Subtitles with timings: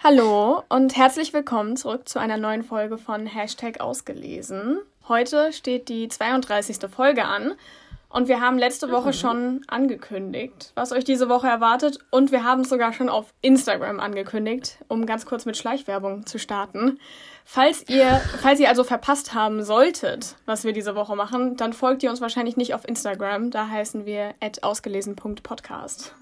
[0.00, 4.78] Hallo und herzlich willkommen zurück zu einer neuen Folge von Hashtag ausgelesen.
[5.08, 6.88] Heute steht die 32.
[6.88, 7.54] Folge an
[8.08, 12.60] und wir haben letzte Woche schon angekündigt, was euch diese Woche erwartet und wir haben
[12.60, 17.00] es sogar schon auf Instagram angekündigt, um ganz kurz mit Schleichwerbung zu starten.
[17.44, 22.04] Falls ihr, falls ihr also verpasst haben solltet, was wir diese Woche machen, dann folgt
[22.04, 26.14] ihr uns wahrscheinlich nicht auf Instagram, da heißen wir ausgelesen.podcast.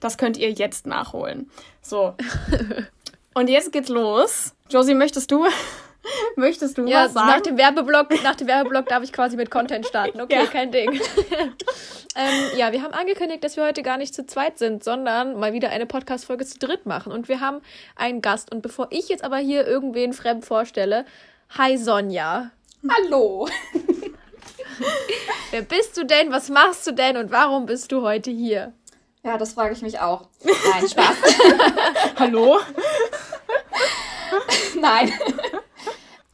[0.00, 1.48] Das könnt ihr jetzt nachholen.
[1.80, 2.14] So.
[3.34, 4.54] Und jetzt geht's los.
[4.70, 5.44] Josie, möchtest du,
[6.36, 7.26] möchtest du ja, was sagen?
[7.26, 10.20] Nach dem Werbeblock, nach dem Werbeblock darf ich quasi mit Content starten.
[10.20, 10.46] Okay, ja.
[10.46, 10.92] kein Ding.
[12.16, 15.52] ähm, ja, wir haben angekündigt, dass wir heute gar nicht zu zweit sind, sondern mal
[15.52, 17.12] wieder eine Podcast-Folge zu dritt machen.
[17.12, 17.60] Und wir haben
[17.96, 18.52] einen Gast.
[18.52, 21.04] Und bevor ich jetzt aber hier irgendwen fremd vorstelle,
[21.58, 22.52] hi Sonja.
[22.88, 23.48] Hallo.
[25.50, 26.30] Wer bist du denn?
[26.30, 27.16] Was machst du denn?
[27.16, 28.72] Und warum bist du heute hier?
[29.24, 30.28] Ja, das frage ich mich auch.
[30.44, 31.16] Nein, Spaß.
[32.18, 32.58] Hallo?
[34.80, 35.10] Nein.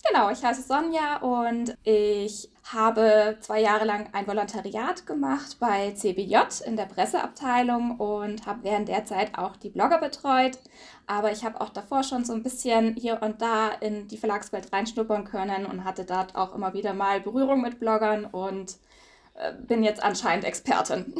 [0.08, 6.64] genau, ich heiße Sonja und ich habe zwei Jahre lang ein Volontariat gemacht bei CBJ
[6.66, 10.58] in der Presseabteilung und habe während der Zeit auch die Blogger betreut.
[11.06, 14.72] Aber ich habe auch davor schon so ein bisschen hier und da in die Verlagswelt
[14.72, 18.78] reinschnuppern können und hatte dort auch immer wieder mal Berührung mit Bloggern und
[19.34, 21.14] äh, bin jetzt anscheinend Expertin.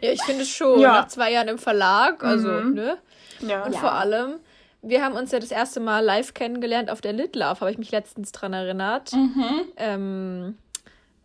[0.00, 0.80] Ja, ich finde schon.
[0.80, 0.92] Ja.
[0.92, 2.74] Nach zwei Jahren im Verlag, also, mhm.
[2.74, 2.98] ne?
[3.40, 3.64] Ja.
[3.64, 3.80] Und ja.
[3.80, 4.36] vor allem,
[4.82, 7.90] wir haben uns ja das erste Mal live kennengelernt auf der Litlauf, habe ich mich
[7.90, 9.12] letztens dran erinnert.
[9.12, 9.60] Mhm.
[9.76, 10.58] Ähm,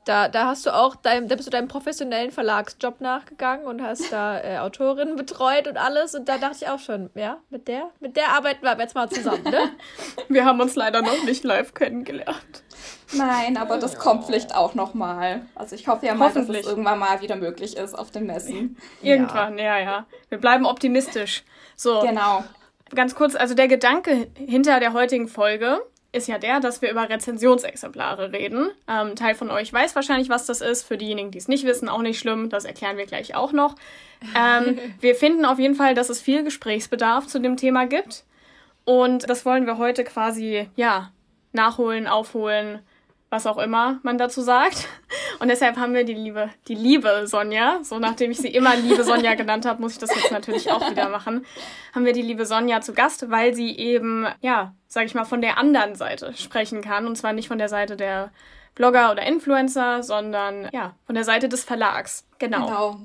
[0.07, 4.11] da, da hast du auch, dein, da bist du deinem professionellen Verlagsjob nachgegangen und hast
[4.11, 6.15] da äh, Autorinnen betreut und alles.
[6.15, 9.09] Und da dachte ich auch schon, ja, mit der, mit der arbeiten wir jetzt mal
[9.09, 9.71] zusammen, ne?
[10.29, 12.63] wir haben uns leider noch nicht live kennengelernt.
[13.13, 15.41] Nein, aber das kommt vielleicht auch noch mal.
[15.55, 18.77] Also ich hoffe ja mal, dass es irgendwann mal wieder möglich ist auf den Messen.
[19.01, 19.83] Irgendwann, ja, ja.
[19.83, 20.05] ja.
[20.29, 21.43] Wir bleiben optimistisch.
[21.75, 22.01] So.
[22.01, 22.43] Genau.
[22.93, 25.79] Ganz kurz, also der Gedanke hinter der heutigen Folge
[26.11, 28.69] ist ja der, dass wir über Rezensionsexemplare reden.
[28.87, 30.83] Ähm, Teil von euch weiß wahrscheinlich, was das ist.
[30.83, 32.49] Für diejenigen, die es nicht wissen, auch nicht schlimm.
[32.49, 33.75] Das erklären wir gleich auch noch.
[34.35, 38.23] Ähm, wir finden auf jeden Fall, dass es viel Gesprächsbedarf zu dem Thema gibt.
[38.85, 41.11] Und das wollen wir heute quasi, ja,
[41.51, 42.79] nachholen, aufholen,
[43.29, 44.87] was auch immer man dazu sagt.
[45.39, 49.03] Und deshalb haben wir die liebe, die liebe Sonja, so nachdem ich sie immer liebe
[49.03, 51.45] Sonja genannt habe, muss ich das jetzt natürlich auch wieder machen,
[51.93, 55.41] haben wir die liebe Sonja zu Gast, weil sie eben, ja, sag ich mal, von
[55.41, 57.05] der anderen Seite sprechen kann.
[57.05, 58.31] Und zwar nicht von der Seite der
[58.75, 62.25] Blogger oder Influencer, sondern ja, von der Seite des Verlags.
[62.39, 62.65] Genau.
[62.65, 62.99] Genau.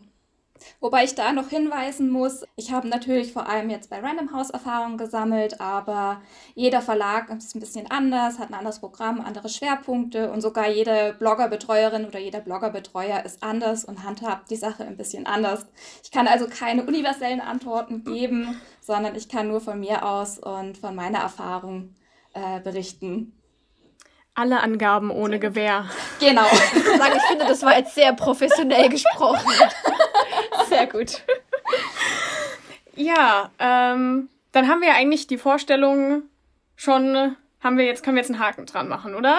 [0.81, 4.51] Wobei ich da noch hinweisen muss, ich habe natürlich vor allem jetzt bei Random House
[4.51, 6.21] Erfahrungen gesammelt, aber
[6.55, 11.15] jeder Verlag ist ein bisschen anders, hat ein anderes Programm, andere Schwerpunkte und sogar jede
[11.19, 15.67] Bloggerbetreuerin oder jeder Bloggerbetreuer ist anders und handhabt die Sache ein bisschen anders.
[16.03, 20.79] Ich kann also keine universellen Antworten geben, sondern ich kann nur von mir aus und
[20.79, 21.95] von meiner Erfahrung
[22.35, 23.33] äh, berichten.
[24.35, 25.87] Alle Angaben ohne Gewähr.
[26.19, 26.47] Genau.
[26.75, 29.53] Ich, sagen, ich finde, das war jetzt sehr professionell gesprochen.
[30.73, 31.23] Sehr gut.
[32.97, 36.23] ja, ähm, dann haben wir eigentlich die Vorstellung
[36.77, 39.39] schon, haben wir jetzt, können wir jetzt einen Haken dran machen, oder?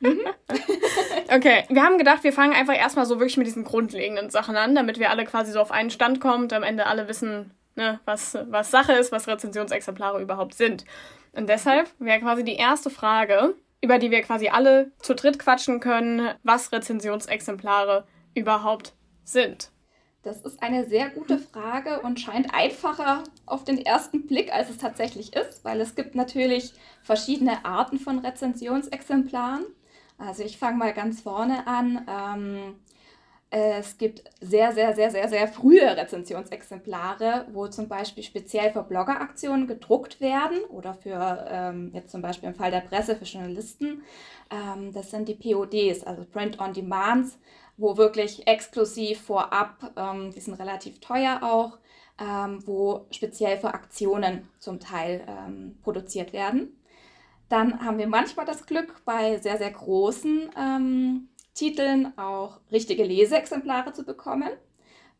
[0.00, 0.20] Mhm.
[1.34, 4.74] okay, wir haben gedacht, wir fangen einfach erstmal so wirklich mit diesen grundlegenden Sachen an,
[4.74, 8.00] damit wir alle quasi so auf einen Stand kommen und am Ende alle wissen, ne,
[8.04, 10.84] was, was Sache ist, was Rezensionsexemplare überhaupt sind.
[11.32, 15.80] Und deshalb wäre quasi die erste Frage, über die wir quasi alle zu dritt quatschen
[15.80, 18.04] können, was Rezensionsexemplare
[18.34, 18.92] überhaupt
[19.24, 19.70] sind.
[20.22, 24.76] Das ist eine sehr gute Frage und scheint einfacher auf den ersten Blick, als es
[24.76, 29.64] tatsächlich ist, weil es gibt natürlich verschiedene Arten von Rezensionsexemplaren.
[30.18, 32.06] Also ich fange mal ganz vorne an.
[32.06, 32.74] Ähm,
[33.52, 39.66] es gibt sehr, sehr, sehr, sehr, sehr frühe Rezensionsexemplare, wo zum Beispiel speziell für Bloggeraktionen
[39.66, 44.02] gedruckt werden oder für ähm, jetzt zum Beispiel im Fall der Presse für Journalisten.
[44.50, 47.38] Ähm, das sind die PODs, also Print on Demands
[47.80, 51.78] wo wirklich exklusiv vorab, ähm, die sind relativ teuer auch,
[52.20, 56.76] ähm, wo speziell für Aktionen zum Teil ähm, produziert werden.
[57.48, 63.92] Dann haben wir manchmal das Glück, bei sehr, sehr großen ähm, Titeln auch richtige Leseexemplare
[63.92, 64.50] zu bekommen.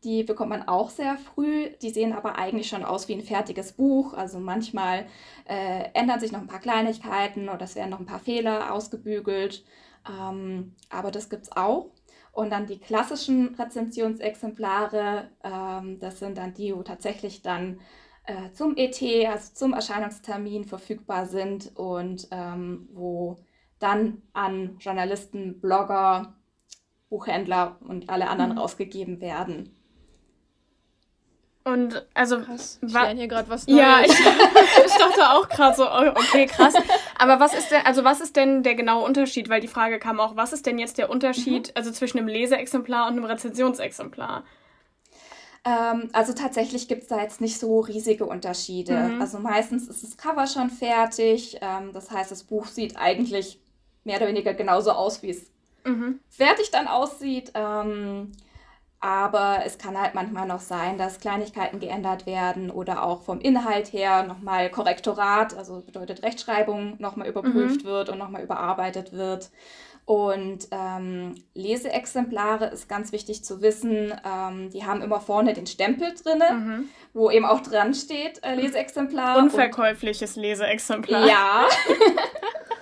[0.03, 1.69] Die bekommt man auch sehr früh.
[1.81, 4.13] Die sehen aber eigentlich schon aus wie ein fertiges Buch.
[4.13, 5.05] Also manchmal
[5.47, 9.63] äh, ändern sich noch ein paar Kleinigkeiten oder es werden noch ein paar Fehler ausgebügelt.
[10.09, 11.91] Ähm, aber das gibt es auch.
[12.31, 17.81] Und dann die klassischen Rezensionsexemplare, ähm, das sind dann die, wo tatsächlich dann
[18.25, 23.37] äh, zum ET, also zum Erscheinungstermin verfügbar sind und ähm, wo
[23.79, 26.35] dann an Journalisten, Blogger,
[27.09, 28.57] Buchhändler und alle anderen mhm.
[28.59, 29.75] rausgegeben werden.
[31.63, 32.79] Und also krass.
[32.81, 33.79] Ich lerne hier gerade was Neues.
[33.79, 34.09] Ja, ich,
[34.85, 36.73] ich dachte auch gerade so, oh, okay, krass.
[37.19, 39.47] Aber was ist denn, also was ist denn der genaue Unterschied?
[39.47, 41.73] Weil die Frage kam auch, was ist denn jetzt der Unterschied, mhm.
[41.75, 44.43] also zwischen einem Leseexemplar und einem Rezensionsexemplar?
[45.63, 48.97] Ähm, also tatsächlich gibt es da jetzt nicht so riesige Unterschiede.
[48.97, 49.21] Mhm.
[49.21, 51.57] Also meistens ist das Cover schon fertig.
[51.61, 53.59] Ähm, das heißt, das Buch sieht eigentlich
[54.03, 55.51] mehr oder weniger genauso aus, wie es
[55.85, 56.19] mhm.
[56.29, 57.51] fertig dann aussieht.
[57.53, 58.31] Ähm,
[59.01, 63.91] aber es kann halt manchmal noch sein, dass Kleinigkeiten geändert werden oder auch vom Inhalt
[63.91, 67.87] her nochmal Korrektorat, also bedeutet Rechtschreibung, nochmal überprüft mhm.
[67.87, 69.49] wird und nochmal überarbeitet wird.
[70.05, 76.13] Und ähm, Leseexemplare ist ganz wichtig zu wissen, ähm, die haben immer vorne den Stempel
[76.13, 76.89] drin, mhm.
[77.13, 79.37] wo eben auch dran steht, äh, Leseexemplar.
[79.37, 81.27] Unverkäufliches Leseexemplar.
[81.27, 81.65] Ja.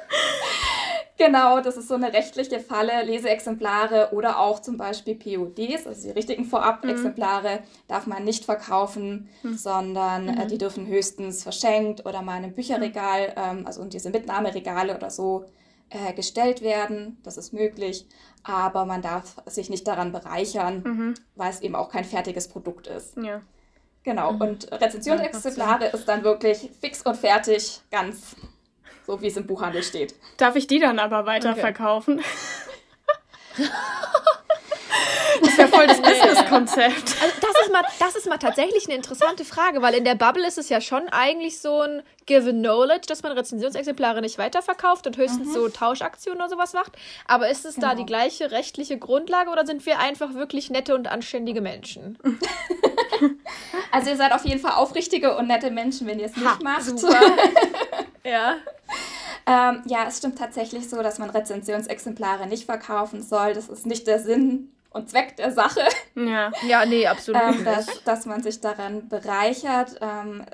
[1.19, 3.04] Genau, das ist so eine rechtliche Falle.
[3.04, 7.88] Leseexemplare oder auch zum Beispiel PODs, also die richtigen Vorab-Exemplare, mhm.
[7.89, 9.57] darf man nicht verkaufen, mhm.
[9.57, 10.38] sondern äh, mhm.
[10.39, 14.95] äh, die dürfen höchstens verschenkt oder mal in einem Bücherregal, ähm, also in diese Mitnahmeregale
[14.95, 15.44] oder so
[15.89, 17.18] äh, gestellt werden.
[17.24, 18.07] Das ist möglich,
[18.44, 21.13] aber man darf sich nicht daran bereichern, mhm.
[21.36, 23.18] weil es eben auch kein fertiges Produkt ist.
[23.18, 23.42] Ja.
[24.04, 24.42] Genau, mhm.
[24.42, 28.38] und Rezensionsexemplare ja, ist dann wirklich fix und fertig, ganz
[29.09, 30.13] so wie es im Buchhandel steht.
[30.38, 32.19] Darf ich die dann aber weiterverkaufen?
[33.57, 33.67] Okay.
[35.41, 37.15] Das wäre voll das Business-Konzept.
[37.21, 40.45] Also das ist, mal, das ist mal tatsächlich eine interessante Frage, weil in der Bubble
[40.45, 45.15] ist es ja schon eigentlich so ein Given Knowledge, dass man Rezensionsexemplare nicht weiterverkauft und
[45.15, 45.53] höchstens mhm.
[45.53, 46.94] so Tauschaktionen oder sowas macht.
[47.25, 47.89] Aber ist es genau.
[47.89, 52.17] da die gleiche rechtliche Grundlage oder sind wir einfach wirklich nette und anständige Menschen?
[53.91, 56.59] Also ihr seid auf jeden Fall aufrichtige und nette Menschen, wenn ihr es nicht ha,
[56.62, 56.83] macht.
[56.83, 57.19] Super.
[58.23, 58.57] ja.
[59.50, 63.54] Ähm, ja, es stimmt tatsächlich so, dass man Rezensionsexemplare nicht verkaufen soll.
[63.54, 65.81] Das ist nicht der Sinn und Zweck der Sache.
[66.16, 69.98] Ja, ja nee, absolut ähm, dass, dass man sich daran bereichert.
[70.01, 70.46] Ähm,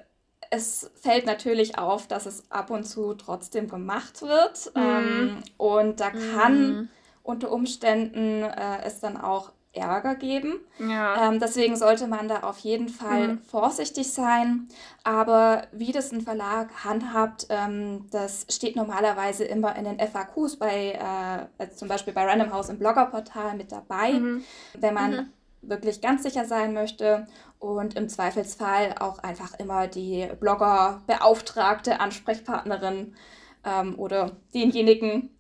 [0.49, 4.71] es fällt natürlich auf, dass es ab und zu trotzdem gemacht wird.
[4.75, 4.81] Mhm.
[4.81, 6.89] Ähm, und da kann mhm.
[7.23, 10.59] unter Umständen äh, es dann auch Ärger geben.
[10.79, 11.29] Ja.
[11.29, 13.39] Ähm, deswegen sollte man da auf jeden Fall mhm.
[13.39, 14.67] vorsichtig sein.
[15.03, 20.93] Aber wie das ein Verlag handhabt, ähm, das steht normalerweise immer in den FAQs bei,
[20.93, 24.43] äh, also zum Beispiel bei Random House im Bloggerportal mit dabei, mhm.
[24.77, 25.29] wenn man mhm.
[25.61, 27.27] wirklich ganz sicher sein möchte
[27.59, 33.15] und im Zweifelsfall auch einfach immer die Blogger-beauftragte Ansprechpartnerin
[33.63, 35.34] ähm, oder denjenigen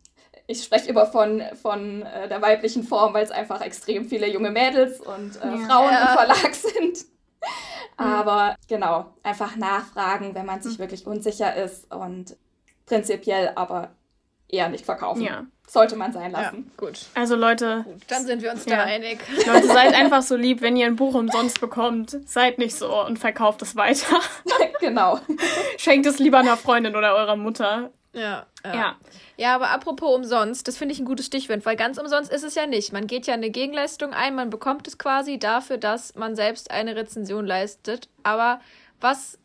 [0.47, 4.51] ich spreche immer von, von äh, der weiblichen Form, weil es einfach extrem viele junge
[4.51, 5.57] Mädels und äh, ja.
[5.67, 7.05] Frauen im Verlag sind.
[7.97, 10.83] Aber genau, einfach nachfragen, wenn man sich mhm.
[10.83, 12.35] wirklich unsicher ist und
[12.85, 13.91] prinzipiell aber
[14.47, 15.21] eher nicht verkaufen.
[15.21, 15.45] Ja.
[15.67, 16.69] Sollte man sein lassen.
[16.69, 16.99] Ja, gut.
[17.15, 17.81] Also Leute.
[17.85, 18.77] Gut, dann sind wir uns ja.
[18.77, 19.19] da einig.
[19.47, 22.17] Leute, seid einfach so lieb, wenn ihr ein Buch umsonst bekommt.
[22.25, 24.19] Seid nicht so und verkauft es weiter.
[24.79, 25.19] genau.
[25.77, 27.91] Schenkt es lieber einer Freundin oder eurer Mutter.
[28.15, 28.73] Ja, ja.
[28.73, 28.95] Ja,
[29.37, 32.55] ja aber apropos umsonst, das finde ich ein gutes Stichwort, weil ganz umsonst ist es
[32.55, 32.93] ja nicht.
[32.93, 36.95] Man geht ja eine Gegenleistung ein, man bekommt es quasi dafür, dass man selbst eine
[36.95, 38.07] Rezension leistet.
[38.23, 38.61] Aber
[39.01, 39.37] was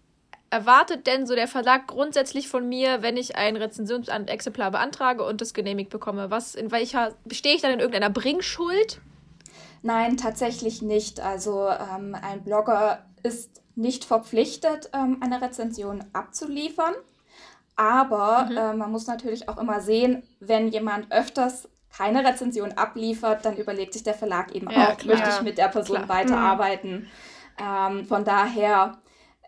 [0.50, 5.52] erwartet denn so der Verlag grundsätzlich von mir, wenn ich ein Rezensionsexemplar beantrage und das
[5.52, 6.30] genehmigt bekomme?
[6.30, 9.00] Was, in welcher, bestehe ich dann in irgendeiner Bringschuld?
[9.82, 11.18] Nein, tatsächlich nicht.
[11.20, 16.94] Also ähm, ein Blogger ist nicht verpflichtet, ähm, eine Rezension abzuliefern.
[17.76, 18.56] Aber mhm.
[18.56, 23.92] äh, man muss natürlich auch immer sehen, wenn jemand öfters keine Rezension abliefert, dann überlegt
[23.92, 25.16] sich der Verlag eben ja, auch, klar.
[25.16, 26.08] möchte ich mit der Person klar.
[26.08, 26.92] weiterarbeiten.
[26.92, 27.06] Mhm.
[27.58, 28.98] Ähm, von daher,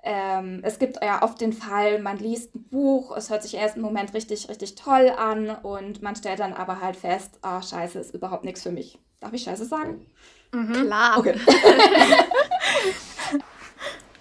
[0.02, 3.76] ähm, es gibt ja oft den Fall, man liest ein Buch, es hört sich erst
[3.76, 7.62] im Moment richtig, richtig toll an und man stellt dann aber halt fest, ah, oh,
[7.62, 8.98] scheiße, ist überhaupt nichts für mich.
[9.20, 10.04] Darf ich scheiße sagen?
[10.52, 10.72] Mhm.
[10.72, 11.18] Klar.
[11.18, 11.36] Okay.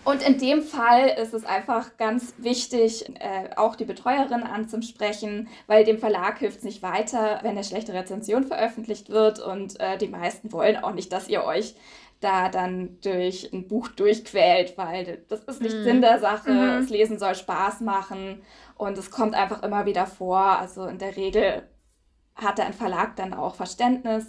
[0.04, 5.84] Und in dem Fall ist es einfach ganz wichtig, äh, auch die Betreuerin anzusprechen, weil
[5.84, 9.40] dem Verlag hilft es nicht weiter, wenn eine schlechte Rezension veröffentlicht wird.
[9.40, 11.76] Und äh, die meisten wollen auch nicht, dass ihr euch
[12.20, 15.84] da dann durch ein Buch durchquält, weil das ist nicht mhm.
[15.84, 16.52] Sinn der Sache.
[16.52, 16.82] Mhm.
[16.82, 18.42] Das Lesen soll Spaß machen
[18.76, 20.40] und es kommt einfach immer wieder vor.
[20.40, 21.68] Also in der Regel
[22.36, 24.26] hat ein Verlag dann auch Verständnis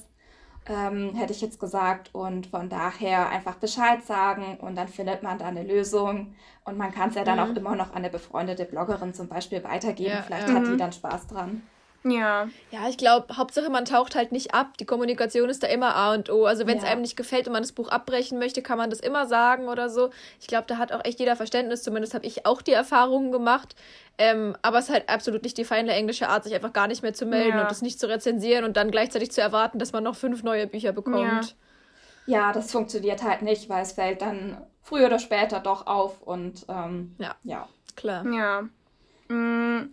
[0.69, 2.11] ähm, hätte ich jetzt gesagt.
[2.13, 6.35] Und von daher einfach Bescheid sagen und dann findet man da eine Lösung.
[6.65, 7.53] Und man kann es ja dann mhm.
[7.53, 10.15] auch immer noch an eine befreundete Bloggerin zum Beispiel weitergeben.
[10.15, 10.55] Ja, Vielleicht ja.
[10.55, 10.79] hat die mhm.
[10.79, 11.63] dann Spaß dran.
[12.05, 12.49] Ja.
[12.71, 14.77] Ja, ich glaube, Hauptsache man taucht halt nicht ab.
[14.79, 16.47] Die Kommunikation ist da immer A und O.
[16.47, 16.91] Also wenn es ja.
[16.91, 19.89] einem nicht gefällt und man das Buch abbrechen möchte, kann man das immer sagen oder
[19.89, 20.11] so.
[20.41, 21.83] Ich glaube, da hat auch echt jeder Verständnis.
[21.83, 23.77] Zumindest habe ich auch die Erfahrungen gemacht.
[24.19, 27.03] Ähm, aber es ist halt absolut nicht die feine englische Art, sich einfach gar nicht
[27.03, 27.63] mehr zu melden ja.
[27.63, 30.67] und das nicht zu rezensieren und dann gleichzeitig zu erwarten, dass man noch fünf neue
[30.67, 31.57] Bücher bekommt.
[32.27, 36.67] Ja, das funktioniert halt nicht, weil es fällt dann früher oder später doch auf und
[36.69, 37.35] ähm, ja.
[37.43, 37.69] ja.
[37.97, 38.25] Klar.
[38.27, 38.63] Ja.
[39.29, 39.93] Mm,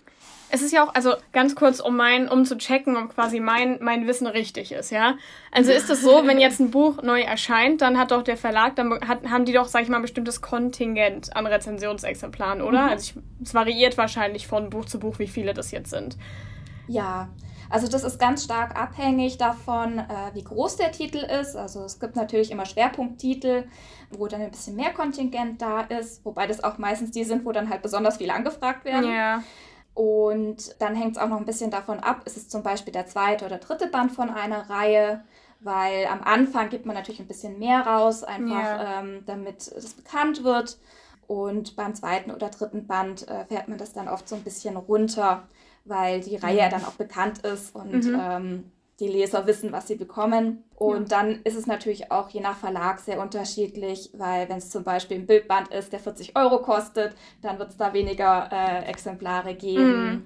[0.52, 3.78] es ist ja auch, also ganz kurz, um mein, um zu checken, ob quasi mein,
[3.82, 5.16] mein Wissen richtig ist, ja.
[5.52, 8.76] Also ist es so, wenn jetzt ein Buch neu erscheint, dann hat doch der Verlag,
[8.76, 12.84] dann hat, haben die doch, sag ich mal, ein bestimmtes Kontingent an Rezensionsexemplaren, oder?
[12.84, 12.90] Mhm.
[12.90, 16.18] Also ich, es variiert wahrscheinlich von Buch zu Buch, wie viele das jetzt sind.
[16.88, 17.30] Ja,
[17.70, 21.56] also das ist ganz stark abhängig davon, äh, wie groß der Titel ist.
[21.56, 23.66] Also es gibt natürlich immer Schwerpunkttitel,
[24.10, 27.52] wo dann ein bisschen mehr Kontingent da ist, wobei das auch meistens die sind, wo
[27.52, 29.12] dann halt besonders viele angefragt werden.
[29.12, 29.44] Ja.
[29.94, 33.08] Und dann hängt es auch noch ein bisschen davon ab, ist es zum Beispiel der
[33.08, 35.24] zweite oder dritte Band von einer Reihe,
[35.60, 39.00] weil am Anfang gibt man natürlich ein bisschen mehr raus, einfach ja.
[39.00, 40.78] ähm, damit es bekannt wird.
[41.28, 44.78] Und beim zweiten oder dritten Band äh, fährt man das dann oft so ein bisschen
[44.78, 45.48] runter,
[45.86, 48.20] weil die Reihe ja dann auch bekannt ist und mhm.
[48.20, 50.64] ähm, die Leser wissen, was sie bekommen.
[50.76, 51.18] Und ja.
[51.18, 55.18] dann ist es natürlich auch je nach Verlag sehr unterschiedlich, weil wenn es zum Beispiel
[55.18, 60.10] ein Bildband ist, der 40 Euro kostet, dann wird es da weniger äh, Exemplare geben.
[60.10, 60.24] Mhm.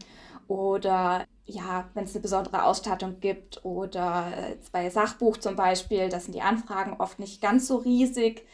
[0.47, 6.19] Oder ja, wenn es eine besondere Ausstattung gibt oder äh, bei Sachbuch zum Beispiel, da
[6.19, 8.45] sind die Anfragen oft nicht ganz so riesig.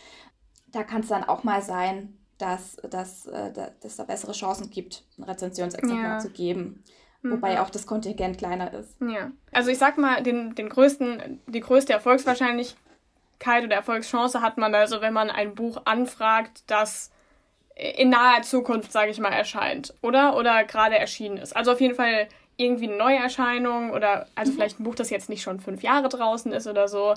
[0.68, 5.04] Da kann es dann auch mal sein, dass, dass, äh, dass da bessere Chancen gibt,
[5.18, 6.20] ein Rezensionsexemplar ja.
[6.20, 6.84] zu geben.
[7.22, 7.58] Wobei mhm.
[7.60, 8.96] auch das Kontingent kleiner ist.
[9.02, 9.32] Ja.
[9.52, 15.02] Also ich sag mal, den, den größten, die größte Erfolgswahrscheinlichkeit oder Erfolgschance hat man also,
[15.02, 17.12] wenn man ein Buch anfragt, das
[17.76, 20.38] in naher Zukunft, sage ich mal, erscheint, oder?
[20.38, 21.56] Oder gerade erschienen ist.
[21.56, 24.56] Also auf jeden Fall irgendwie eine Neuerscheinung oder also mhm.
[24.56, 27.14] vielleicht ein Buch, das jetzt nicht schon fünf Jahre draußen ist oder so.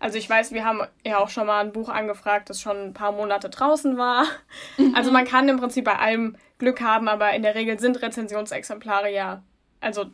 [0.00, 2.94] Also ich weiß, wir haben ja auch schon mal ein Buch angefragt, das schon ein
[2.94, 4.24] paar Monate draußen war.
[4.78, 4.94] Mhm.
[4.94, 9.12] Also man kann im Prinzip bei allem Glück haben, aber in der Regel sind Rezensionsexemplare
[9.12, 9.42] ja
[9.80, 10.06] also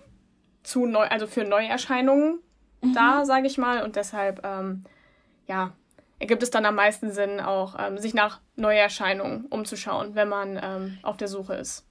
[0.62, 2.40] zu neu, also für Neuerscheinungen
[2.82, 2.94] mhm.
[2.94, 3.82] da, sage ich mal.
[3.82, 4.84] Und deshalb, ähm,
[5.46, 5.72] ja,
[6.18, 10.98] ergibt es dann am meisten Sinn, auch ähm, sich nach Neuerscheinungen umzuschauen, wenn man ähm,
[11.02, 11.86] auf der Suche ist.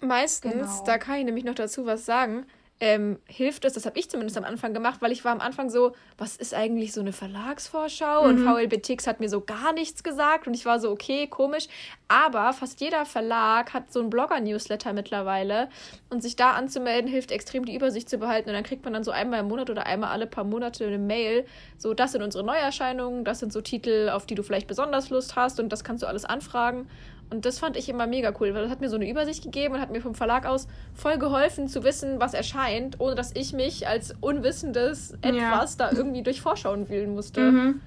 [0.00, 0.84] Meistens, genau.
[0.84, 2.46] da kann ich nämlich noch dazu was sagen,
[2.80, 5.70] ähm, hilft es, das habe ich zumindest am Anfang gemacht, weil ich war am Anfang
[5.70, 8.24] so, was ist eigentlich so eine Verlagsvorschau?
[8.24, 8.28] Mhm.
[8.28, 11.68] Und VLB Tix hat mir so gar nichts gesagt und ich war so, okay, komisch.
[12.08, 15.68] Aber fast jeder Verlag hat so einen Blogger-Newsletter mittlerweile
[16.10, 18.48] und sich da anzumelden hilft extrem, die Übersicht zu behalten.
[18.48, 20.98] Und dann kriegt man dann so einmal im Monat oder einmal alle paar Monate eine
[20.98, 21.46] Mail,
[21.78, 25.36] so, das sind unsere Neuerscheinungen, das sind so Titel, auf die du vielleicht besonders Lust
[25.36, 26.88] hast und das kannst du alles anfragen.
[27.32, 29.74] Und das fand ich immer mega cool, weil das hat mir so eine Übersicht gegeben
[29.74, 33.54] und hat mir vom Verlag aus voll geholfen zu wissen, was erscheint, ohne dass ich
[33.54, 35.88] mich als unwissendes etwas ja.
[35.88, 37.40] da irgendwie durch Vorschauen wühlen musste.
[37.50, 37.80] Mhm.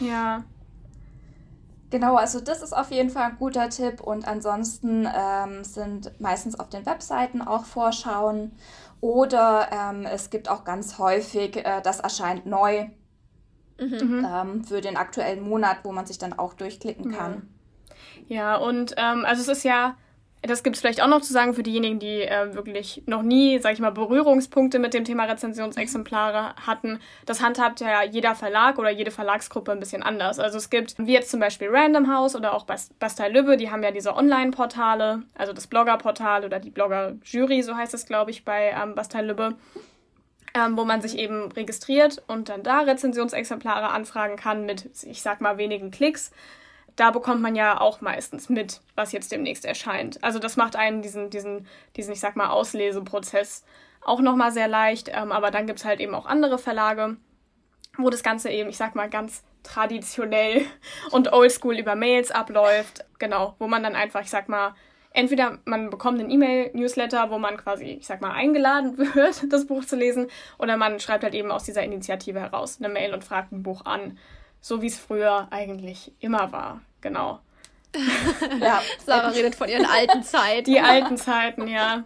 [0.00, 0.44] Ja.
[1.90, 6.58] Genau, also das ist auf jeden Fall ein guter Tipp und ansonsten ähm, sind meistens
[6.58, 8.52] auf den Webseiten auch Vorschauen
[9.00, 12.86] oder ähm, es gibt auch ganz häufig, äh, das erscheint neu
[13.78, 14.26] mhm.
[14.28, 17.32] ähm, für den aktuellen Monat, wo man sich dann auch durchklicken kann.
[17.34, 17.55] Ja.
[18.28, 19.96] Ja, und ähm, also es ist ja,
[20.42, 23.58] das gibt es vielleicht auch noch zu sagen für diejenigen, die äh, wirklich noch nie,
[23.58, 27.00] sag ich mal, Berührungspunkte mit dem Thema Rezensionsexemplare hatten.
[27.24, 30.38] Das handhabt ja jeder Verlag oder jede Verlagsgruppe ein bisschen anders.
[30.38, 33.82] Also es gibt, wie jetzt zum Beispiel Random House oder auch Bastei Lübbe, die haben
[33.82, 38.74] ja diese Online-Portale, also das Blogger-Portal oder die Blogger-Jury, so heißt es, glaube ich, bei
[38.80, 39.54] ähm, Bastei Lübbe.
[40.54, 45.42] Ähm, wo man sich eben registriert und dann da Rezensionsexemplare anfragen kann mit, ich sag
[45.42, 46.32] mal, wenigen Klicks
[46.96, 50.22] da bekommt man ja auch meistens mit, was jetzt demnächst erscheint.
[50.24, 53.64] Also das macht einen diesen, diesen, diesen ich sag mal, Ausleseprozess
[54.00, 55.10] auch nochmal sehr leicht.
[55.12, 57.16] Ähm, aber dann gibt es halt eben auch andere Verlage,
[57.98, 60.64] wo das Ganze eben, ich sag mal, ganz traditionell
[61.10, 63.04] und oldschool über Mails abläuft.
[63.18, 64.74] Genau, wo man dann einfach, ich sag mal,
[65.12, 69.84] entweder man bekommt einen E-Mail-Newsletter, wo man quasi, ich sag mal, eingeladen wird, das Buch
[69.84, 73.52] zu lesen, oder man schreibt halt eben aus dieser Initiative heraus eine Mail und fragt
[73.52, 74.18] ein Buch an
[74.66, 76.80] so wie es früher eigentlich immer war.
[77.00, 77.38] Genau.
[78.60, 80.64] ja, Sarah redet von ihren alten Zeiten.
[80.64, 82.02] Die alten Zeiten, ja.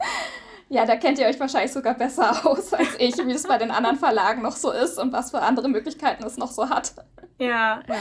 [0.69, 3.71] Ja, da kennt ihr euch wahrscheinlich sogar besser aus als ich, wie es bei den
[3.71, 6.93] anderen Verlagen noch so ist und was für andere Möglichkeiten es noch so hat.
[7.38, 7.97] Ja, ja.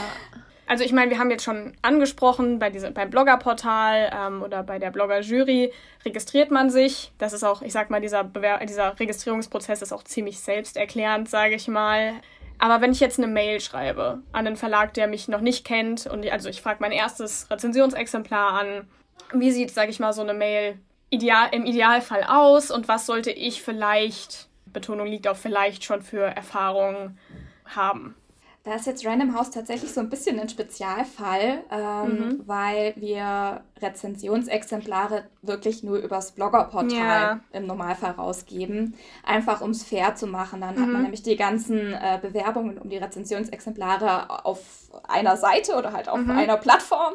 [0.66, 4.78] Also ich meine, wir haben jetzt schon angesprochen, bei diese, beim Bloggerportal ähm, oder bei
[4.78, 5.72] der Blogger-Jury
[6.04, 7.12] registriert man sich.
[7.16, 11.54] Das ist auch, ich sag mal, dieser, Bewer dieser Registrierungsprozess ist auch ziemlich selbsterklärend, sage
[11.54, 12.12] ich mal.
[12.60, 16.06] Aber wenn ich jetzt eine Mail schreibe an einen Verlag, der mich noch nicht kennt,
[16.06, 18.88] und ich, also ich frage mein erstes Rezensionsexemplar an,
[19.32, 23.30] wie sieht, sage ich mal, so eine Mail ideal, im Idealfall aus und was sollte
[23.30, 27.18] ich vielleicht, Betonung liegt auf vielleicht schon für Erfahrungen
[27.64, 28.14] haben?
[28.62, 32.42] Da ist jetzt Random House tatsächlich so ein bisschen ein Spezialfall, ähm, mhm.
[32.46, 37.40] weil wir Rezensionsexemplare wirklich nur übers Bloggerportal ja.
[37.52, 38.94] im Normalfall rausgeben.
[39.24, 40.60] Einfach um es fair zu machen.
[40.60, 40.80] Dann mhm.
[40.80, 41.02] hat man mhm.
[41.04, 46.30] nämlich die ganzen äh, Bewerbungen um die Rezensionsexemplare auf einer Seite oder halt auf mhm.
[46.30, 47.14] einer Plattform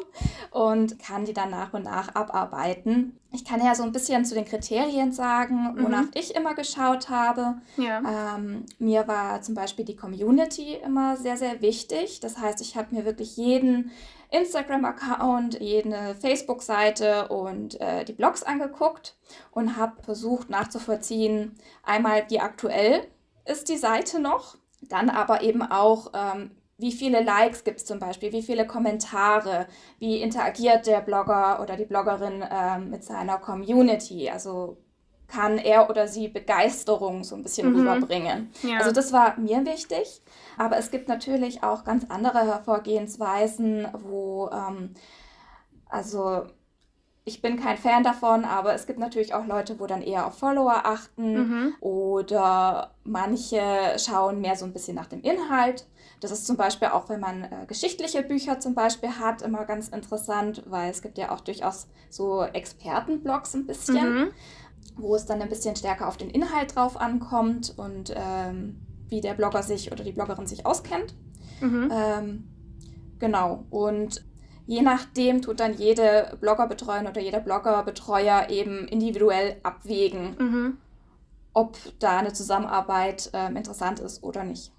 [0.50, 3.18] und kann die dann nach und nach abarbeiten.
[3.32, 6.10] Ich kann ja so ein bisschen zu den Kriterien sagen, wonach mhm.
[6.14, 7.56] ich immer geschaut habe.
[7.76, 8.36] Ja.
[8.36, 12.20] Ähm, mir war zum Beispiel die Community immer sehr, sehr wichtig.
[12.20, 13.90] Das heißt, ich habe mir wirklich jeden
[14.30, 19.16] Instagram-Account, jede Facebook-Seite und äh, die Blogs angeguckt
[19.50, 23.06] und habe versucht nachzuvollziehen, einmal wie aktuell
[23.44, 27.98] ist die Seite noch, dann aber eben auch, ähm, wie viele Likes gibt es zum
[27.98, 29.66] Beispiel, wie viele Kommentare,
[29.98, 34.76] wie interagiert der Blogger oder die Bloggerin ähm, mit seiner Community, also
[35.28, 37.80] kann er oder sie Begeisterung so ein bisschen mhm.
[37.80, 38.50] rüberbringen.
[38.62, 38.78] Ja.
[38.78, 40.22] Also das war mir wichtig.
[40.56, 44.94] Aber es gibt natürlich auch ganz andere Hervorgehensweisen, wo, ähm,
[45.88, 46.46] also
[47.24, 50.38] ich bin kein Fan davon, aber es gibt natürlich auch Leute, wo dann eher auf
[50.38, 51.74] Follower achten mhm.
[51.80, 53.60] oder manche
[53.98, 55.86] schauen mehr so ein bisschen nach dem Inhalt.
[56.20, 59.88] Das ist zum Beispiel auch, wenn man äh, geschichtliche Bücher zum Beispiel hat, immer ganz
[59.88, 64.14] interessant, weil es gibt ja auch durchaus so Expertenblogs ein bisschen.
[64.14, 64.32] Mhm
[64.96, 69.34] wo es dann ein bisschen stärker auf den Inhalt drauf ankommt und ähm, wie der
[69.34, 71.14] Blogger sich oder die Bloggerin sich auskennt.
[71.60, 71.90] Mhm.
[71.92, 72.48] Ähm,
[73.18, 73.64] genau.
[73.70, 74.24] Und
[74.66, 80.78] je nachdem tut dann jede Bloggerbetreuerin oder jeder Bloggerbetreuer eben individuell abwägen, mhm.
[81.52, 84.72] ob da eine Zusammenarbeit ähm, interessant ist oder nicht.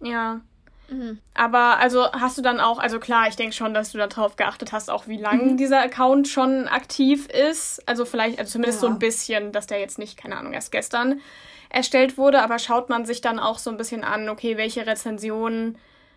[0.00, 0.40] Ja.
[0.88, 1.18] Mhm.
[1.34, 4.72] Aber also hast du dann auch, also klar, ich denke schon, dass du darauf geachtet
[4.72, 5.56] hast, auch wie lange mhm.
[5.56, 7.82] dieser Account schon aktiv ist.
[7.86, 8.88] Also vielleicht, also zumindest ja.
[8.88, 11.20] so ein bisschen, dass der jetzt nicht, keine Ahnung, erst gestern
[11.70, 15.76] erstellt wurde, aber schaut man sich dann auch so ein bisschen an, okay, welche Rezensionen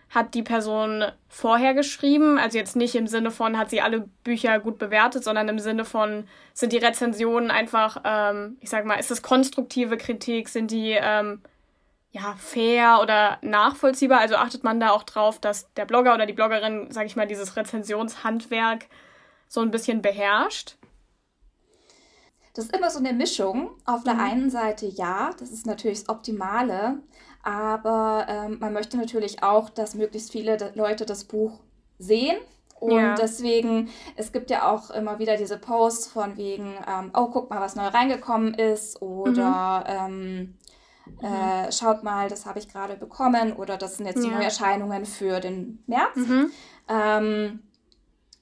[0.09, 2.37] hat die Person vorher geschrieben?
[2.37, 5.83] Also jetzt nicht im Sinne von, hat sie alle Bücher gut bewertet, sondern im Sinne
[5.83, 10.91] von, sind die Rezensionen einfach, ähm, ich sag mal, ist das konstruktive Kritik, sind die
[10.91, 11.41] ähm,
[12.11, 14.19] ja, fair oder nachvollziehbar.
[14.19, 17.27] Also achtet man da auch drauf, dass der Blogger oder die Bloggerin, sag ich mal,
[17.27, 18.85] dieses Rezensionshandwerk
[19.47, 20.77] so ein bisschen beherrscht?
[22.53, 23.71] Das ist immer so eine Mischung.
[23.85, 24.19] Auf der mhm.
[24.19, 26.99] einen Seite ja, das ist natürlich das Optimale,
[27.43, 31.59] aber ähm, man möchte natürlich auch, dass möglichst viele Leute das Buch
[31.99, 32.37] sehen.
[32.79, 33.15] Und ja.
[33.15, 37.59] deswegen, es gibt ja auch immer wieder diese Posts von wegen, ähm, oh, guck mal,
[37.59, 40.13] was neu reingekommen ist oder mhm.
[40.13, 40.57] ähm,
[41.21, 44.29] äh, schaut mal, das habe ich gerade bekommen oder das sind jetzt ja.
[44.29, 46.15] die Neuerscheinungen für den März.
[46.15, 46.51] Mhm.
[46.87, 47.59] Ähm,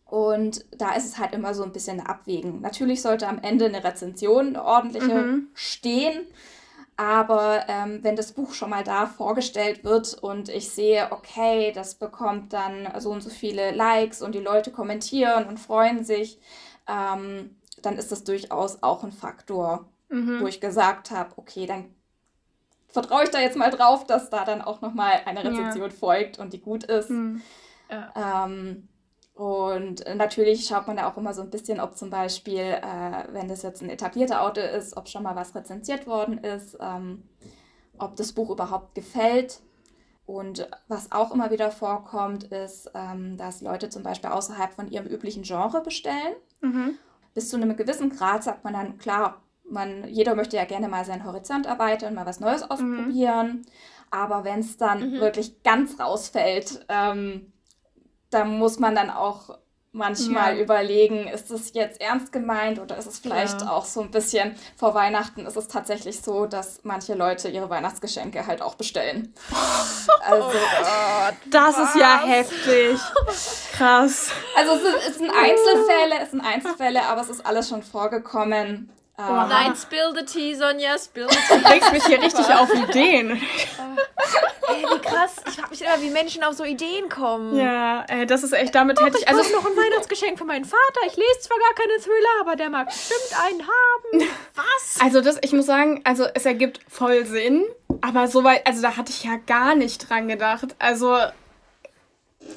[0.06, 2.62] und da ist es halt immer so ein bisschen Abwägen.
[2.62, 5.48] Natürlich sollte am Ende eine Rezension, eine ordentliche, mhm.
[5.54, 6.28] stehen.
[6.98, 11.96] Aber ähm, wenn das Buch schon mal da vorgestellt wird und ich sehe, okay, das
[11.96, 16.40] bekommt dann so und so viele Likes und die Leute kommentieren und freuen sich,
[16.88, 20.40] ähm, dann ist das durchaus auch ein Faktor, mhm.
[20.40, 21.94] wo ich gesagt habe, okay, dann
[22.96, 25.96] vertraue ich da jetzt mal drauf, dass da dann auch nochmal eine Rezension ja.
[25.96, 27.10] folgt und die gut ist.
[27.10, 27.42] Mhm.
[27.92, 28.46] Ja.
[28.46, 28.88] Ähm,
[29.34, 33.50] und natürlich schaut man da auch immer so ein bisschen, ob zum Beispiel, äh, wenn
[33.50, 37.24] das jetzt ein etablierter Autor ist, ob schon mal was rezensiert worden ist, ähm,
[37.98, 39.60] ob das Buch überhaupt gefällt.
[40.26, 45.06] Und was auch immer wieder vorkommt, ist, ähm, dass Leute zum Beispiel außerhalb von ihrem
[45.06, 46.36] üblichen Genre bestellen.
[46.62, 46.98] Mhm.
[47.34, 51.06] Bis zu einem gewissen Grad sagt man dann, klar, man, jeder möchte ja gerne mal
[51.06, 52.72] seinen Horizont erweitern, mal was Neues mhm.
[52.72, 53.48] ausprobieren.
[53.48, 53.66] Mhm.
[54.12, 55.20] Aber wenn es dann mhm.
[55.20, 57.52] wirklich ganz rausfällt, ähm,
[58.30, 59.58] da muss man dann auch
[59.96, 60.64] manchmal ja.
[60.64, 63.72] überlegen, ist das jetzt ernst gemeint oder ist es vielleicht ja.
[63.72, 68.46] auch so ein bisschen vor Weihnachten ist es tatsächlich so, dass manche Leute ihre Weihnachtsgeschenke
[68.46, 69.34] halt auch bestellen.
[70.28, 71.90] Also, oh, das was?
[71.90, 73.00] ist ja heftig.
[73.74, 74.32] Krass.
[74.56, 78.92] Also es, ist, es sind Einzelfälle, es sind Einzelfälle, aber es ist alles schon vorgekommen.
[79.18, 81.58] Oh, nein, spill the tea, Sonja, spill the tea.
[81.58, 83.32] Du bringst mich hier richtig auf Ideen.
[83.32, 85.36] ey, wie krass.
[85.48, 87.56] Ich frage mich immer, wie Menschen auf so Ideen kommen.
[87.56, 89.24] Ja, ey, das ist echt, damit hätte ich...
[89.24, 91.00] Ich also noch ein Weihnachtsgeschenk für meinen Vater.
[91.08, 94.30] Ich lese zwar gar keine Thriller, aber der mag bestimmt einen haben.
[94.56, 95.00] Was?
[95.02, 97.66] Also das, ich muss sagen, also es ergibt voll Sinn,
[98.02, 100.76] aber soweit, also da hatte ich ja gar nicht dran gedacht.
[100.78, 101.18] Also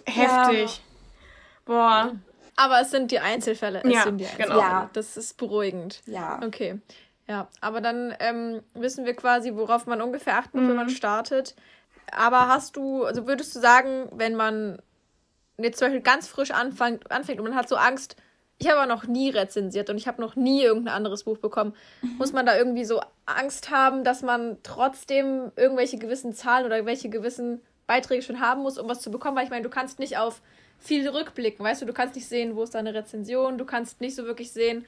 [0.06, 0.80] heftig.
[0.80, 0.82] Ja.
[1.66, 2.12] Boah.
[2.58, 3.82] Aber es sind die Einzelfälle.
[3.84, 4.50] Es ja, sind die Einzelfälle.
[4.50, 4.60] Genau.
[4.60, 4.90] Ja.
[4.92, 6.02] Das ist beruhigend.
[6.06, 6.40] Ja.
[6.44, 6.80] Okay.
[7.28, 10.70] Ja, aber dann ähm, wissen wir quasi, worauf man ungefähr achten muss, mhm.
[10.70, 10.90] wenn man mhm.
[10.90, 11.54] startet.
[12.10, 14.82] Aber hast du, also würdest du sagen, wenn man
[15.56, 18.16] jetzt zum Beispiel ganz frisch anfängt, anfängt und man hat so Angst,
[18.58, 22.16] ich habe noch nie rezensiert und ich habe noch nie irgendein anderes Buch bekommen, mhm.
[22.18, 27.08] muss man da irgendwie so Angst haben, dass man trotzdem irgendwelche gewissen Zahlen oder welche
[27.08, 29.36] gewissen Beiträge schon haben muss, um was zu bekommen?
[29.36, 30.42] Weil ich meine, du kannst nicht auf
[30.78, 31.64] viel rückblicken.
[31.64, 34.52] Weißt du, du kannst nicht sehen, wo ist deine Rezension, du kannst nicht so wirklich
[34.52, 34.86] sehen,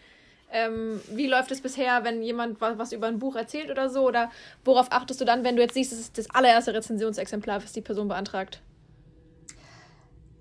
[0.53, 4.07] ähm, wie läuft es bisher, wenn jemand was, was, über ein Buch erzählt oder so?
[4.07, 4.31] Oder
[4.65, 7.81] worauf achtest du dann, wenn du jetzt siehst, es ist das allererste Rezensionsexemplar, was die
[7.81, 8.61] Person beantragt?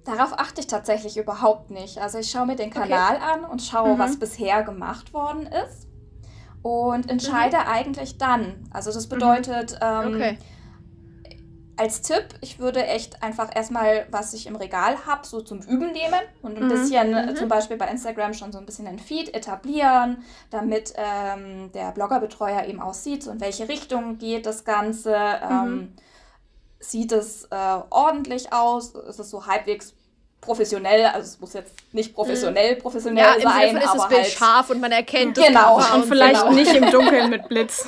[0.05, 1.99] Darauf achte ich tatsächlich überhaupt nicht.
[1.99, 3.23] Also ich schaue mir den Kanal okay.
[3.23, 3.99] an und schaue, mhm.
[3.99, 5.88] was bisher gemacht worden ist
[6.63, 7.67] und entscheide mhm.
[7.67, 8.67] eigentlich dann.
[8.71, 9.09] Also das mhm.
[9.12, 10.38] bedeutet, ähm, okay.
[11.79, 15.93] Als Tipp, ich würde echt einfach erstmal, was ich im Regal habe, so zum Üben
[15.93, 16.69] nehmen und ein mhm.
[16.69, 17.35] bisschen mhm.
[17.37, 22.65] zum Beispiel bei Instagram schon so ein bisschen ein Feed etablieren, damit ähm, der Bloggerbetreuer
[22.65, 25.15] eben auch sieht, so in welche Richtung geht das Ganze.
[25.15, 25.93] Ähm, mhm.
[26.79, 28.89] sieht es äh, ordentlich aus?
[28.89, 29.93] Ist es so halbwegs
[30.41, 32.79] professionell, also es muss jetzt nicht professionell mhm.
[32.79, 35.93] professionell ja, sein, ist aber das Bild halt scharf und man erkennt es genau und,
[35.93, 36.53] und vielleicht genau.
[36.53, 37.87] nicht im Dunkeln mit Blitz.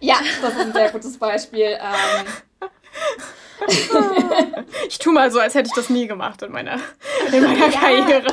[0.00, 1.78] ja, das ist ein sehr gutes Beispiel.
[1.80, 2.26] Ähm.
[4.88, 6.78] ich tue mal so, als hätte ich das nie gemacht in meiner,
[7.32, 8.26] in meiner ja, Karriere.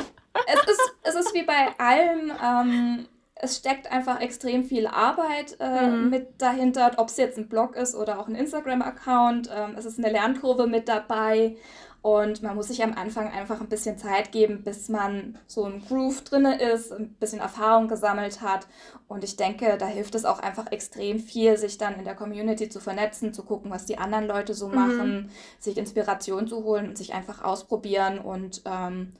[0.46, 5.86] Es ist, es ist wie bei allem, ähm, es steckt einfach extrem viel Arbeit äh,
[5.86, 6.10] mhm.
[6.10, 9.50] mit dahinter, ob es jetzt ein Blog ist oder auch ein Instagram-Account.
[9.54, 11.56] Ähm, es ist eine Lernkurve mit dabei
[12.02, 15.84] und man muss sich am Anfang einfach ein bisschen Zeit geben, bis man so im
[15.84, 18.66] Groove drin ist, ein bisschen Erfahrung gesammelt hat.
[19.06, 22.70] Und ich denke, da hilft es auch einfach extrem viel, sich dann in der Community
[22.70, 24.74] zu vernetzen, zu gucken, was die anderen Leute so mhm.
[24.74, 28.18] machen, sich Inspiration zu holen und sich einfach ausprobieren.
[28.18, 29.12] Und ähm,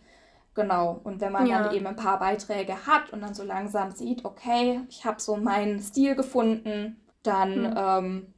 [0.55, 1.63] genau, und wenn man ja.
[1.63, 5.37] dann eben ein paar Beiträge hat und dann so langsam sieht, okay, ich habe so
[5.37, 7.75] meinen Stil gefunden, dann mhm.
[7.77, 8.35] ähm,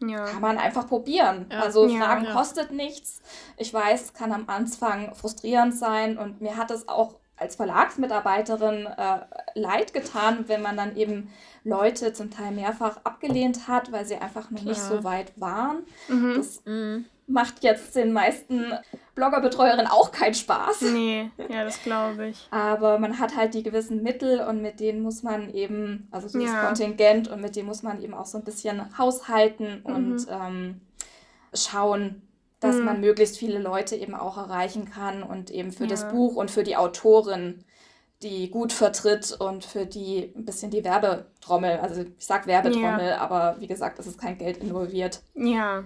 [0.00, 0.24] ja.
[0.24, 1.46] Kann man einfach probieren.
[1.50, 1.60] Ja.
[1.60, 3.20] Also ja, Fragen kostet nichts.
[3.56, 8.86] Ich weiß, es kann am Anfang frustrierend sein und mir hat es auch als Verlagsmitarbeiterin
[8.86, 9.20] äh,
[9.54, 11.30] leid getan, wenn man dann eben
[11.64, 14.70] Leute zum Teil mehrfach abgelehnt hat, weil sie einfach noch Klar.
[14.70, 15.84] nicht so weit waren.
[16.08, 16.34] Mhm.
[16.36, 17.04] Das mhm.
[17.28, 18.72] Macht jetzt den meisten
[19.14, 20.80] Bloggerbetreuerinnen auch keinen Spaß.
[20.92, 22.48] Nee, ja, das glaube ich.
[22.50, 26.52] Aber man hat halt die gewissen Mittel und mit denen muss man eben, also dieses
[26.52, 26.64] ja.
[26.64, 29.94] Kontingent und mit denen muss man eben auch so ein bisschen haushalten mhm.
[29.94, 30.80] und ähm,
[31.52, 32.22] schauen,
[32.60, 32.84] dass mhm.
[32.86, 35.90] man möglichst viele Leute eben auch erreichen kann und eben für ja.
[35.90, 37.62] das Buch und für die Autorin,
[38.22, 43.18] die gut vertritt und für die ein bisschen die Werbetrommel, also ich sag Werbetrommel, ja.
[43.18, 45.20] aber wie gesagt, es ist kein Geld involviert.
[45.34, 45.84] Ja.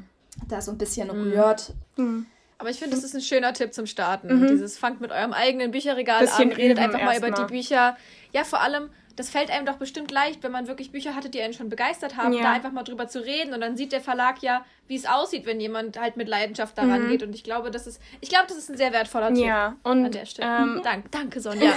[0.49, 1.33] Da so ein bisschen mhm.
[1.33, 1.73] rührt.
[1.97, 2.27] Mhm.
[2.59, 4.41] Aber ich finde, das ist ein schöner Tipp zum Starten.
[4.41, 4.47] Mhm.
[4.47, 7.45] Dieses fangt mit eurem eigenen Bücherregal bisschen an, redet einfach mal über mal.
[7.47, 7.97] die Bücher.
[8.33, 11.43] Ja, vor allem, das fällt einem doch bestimmt leicht, wenn man wirklich Bücher hatte, die
[11.43, 12.43] einen schon begeistert haben, ja.
[12.43, 15.47] da einfach mal drüber zu reden und dann sieht der Verlag ja, wie es aussieht,
[15.47, 17.09] wenn jemand halt mit Leidenschaft daran mhm.
[17.09, 19.77] geht und ich glaube, das ist ich glaube, das ist ein sehr wertvoller Tipp ja,
[19.83, 20.49] und, an der Stelle.
[20.49, 21.73] Ähm, Dank, danke Sonja.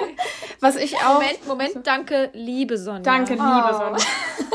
[0.60, 3.02] Was ich auch Moment, Moment, danke liebe Sonja.
[3.02, 3.72] Danke liebe oh.
[3.72, 3.96] Sonja.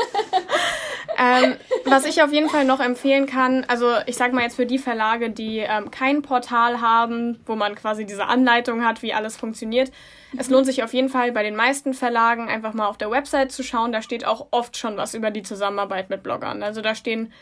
[1.18, 4.66] ähm, was ich auf jeden Fall noch empfehlen kann, also ich sag mal jetzt für
[4.66, 9.36] die Verlage, die ähm, kein Portal haben, wo man quasi diese Anleitung hat, wie alles
[9.36, 9.90] funktioniert,
[10.36, 13.50] es lohnt sich auf jeden Fall bei den meisten Verlagen einfach mal auf der Website
[13.50, 13.92] zu schauen.
[13.92, 16.62] Da steht auch oft schon was über die Zusammenarbeit mit Bloggern.
[16.62, 17.32] Also da stehen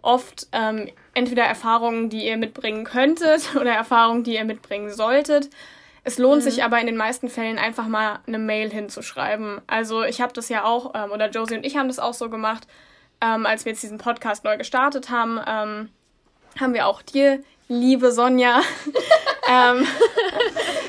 [0.00, 5.50] oft ähm, entweder Erfahrungen, die ihr mitbringen könntet oder Erfahrungen, die ihr mitbringen solltet.
[6.04, 6.50] Es lohnt mhm.
[6.50, 9.60] sich aber in den meisten Fällen einfach mal eine Mail hinzuschreiben.
[9.66, 12.30] Also ich habe das ja auch, ähm, oder Josie und ich haben das auch so
[12.30, 12.68] gemacht,
[13.20, 15.88] ähm, als wir jetzt diesen Podcast neu gestartet haben, ähm,
[16.60, 18.60] haben wir auch dir, liebe Sonja,
[19.48, 19.86] ähm,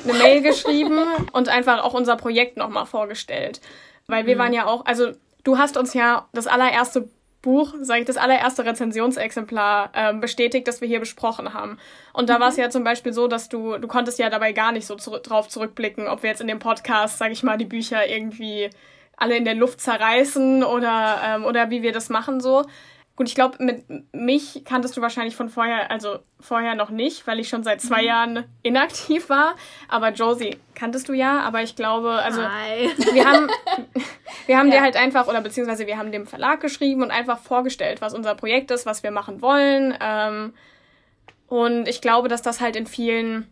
[0.03, 3.61] eine Mail geschrieben und einfach auch unser Projekt nochmal vorgestellt.
[4.07, 4.39] Weil wir mhm.
[4.39, 5.11] waren ja auch, also
[5.43, 7.09] du hast uns ja das allererste
[7.41, 11.77] Buch, sage ich, das allererste Rezensionsexemplar ähm, bestätigt, das wir hier besprochen haben.
[12.13, 12.41] Und da mhm.
[12.41, 14.95] war es ja zum Beispiel so, dass du, du konntest ja dabei gar nicht so
[14.95, 18.69] zu, drauf zurückblicken, ob wir jetzt in dem Podcast, sage ich mal, die Bücher irgendwie
[19.17, 22.63] alle in der Luft zerreißen oder, ähm, oder wie wir das machen so.
[23.17, 27.39] Gut, ich glaube, mit mich kanntest du wahrscheinlich von vorher, also vorher noch nicht, weil
[27.39, 28.07] ich schon seit zwei mhm.
[28.07, 29.55] Jahren inaktiv war.
[29.87, 32.91] Aber Josie kanntest du ja, aber ich glaube, also Hi.
[33.13, 33.49] wir haben,
[34.45, 34.75] wir haben ja.
[34.75, 38.35] dir halt einfach, oder beziehungsweise wir haben dem Verlag geschrieben und einfach vorgestellt, was unser
[38.35, 39.97] Projekt ist, was wir machen wollen.
[39.99, 40.53] Ähm,
[41.47, 43.51] und ich glaube, dass das halt in vielen,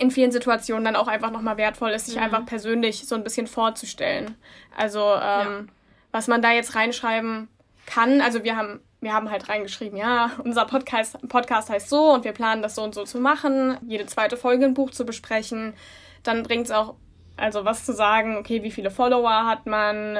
[0.00, 2.22] in vielen Situationen dann auch einfach nochmal wertvoll ist, sich mhm.
[2.22, 4.34] einfach persönlich so ein bisschen vorzustellen.
[4.76, 5.64] Also, ähm, ja.
[6.10, 7.48] was man da jetzt reinschreiben
[7.86, 12.24] kann, also wir haben wir haben halt reingeschrieben, ja, unser Podcast, Podcast heißt so und
[12.24, 15.74] wir planen das so und so zu machen, jede zweite Folge ein Buch zu besprechen.
[16.22, 16.96] Dann bringt es auch,
[17.36, 20.18] also was zu sagen, okay, wie viele Follower hat man,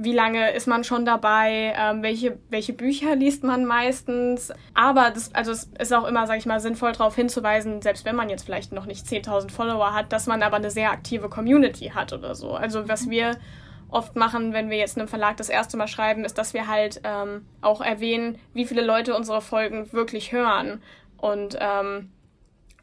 [0.00, 4.52] wie lange ist man schon dabei, ähm, welche, welche Bücher liest man meistens.
[4.72, 8.14] Aber das, also es ist auch immer, sag ich mal, sinnvoll darauf hinzuweisen, selbst wenn
[8.14, 11.90] man jetzt vielleicht noch nicht 10.000 Follower hat, dass man aber eine sehr aktive Community
[11.92, 12.52] hat oder so.
[12.52, 13.38] Also was wir
[13.88, 17.00] oft machen, wenn wir jetzt einem Verlag das erste Mal schreiben, ist, dass wir halt
[17.02, 20.80] ähm, auch erwähnen, wie viele Leute unsere Folgen wirklich hören.
[21.16, 22.12] Und ähm,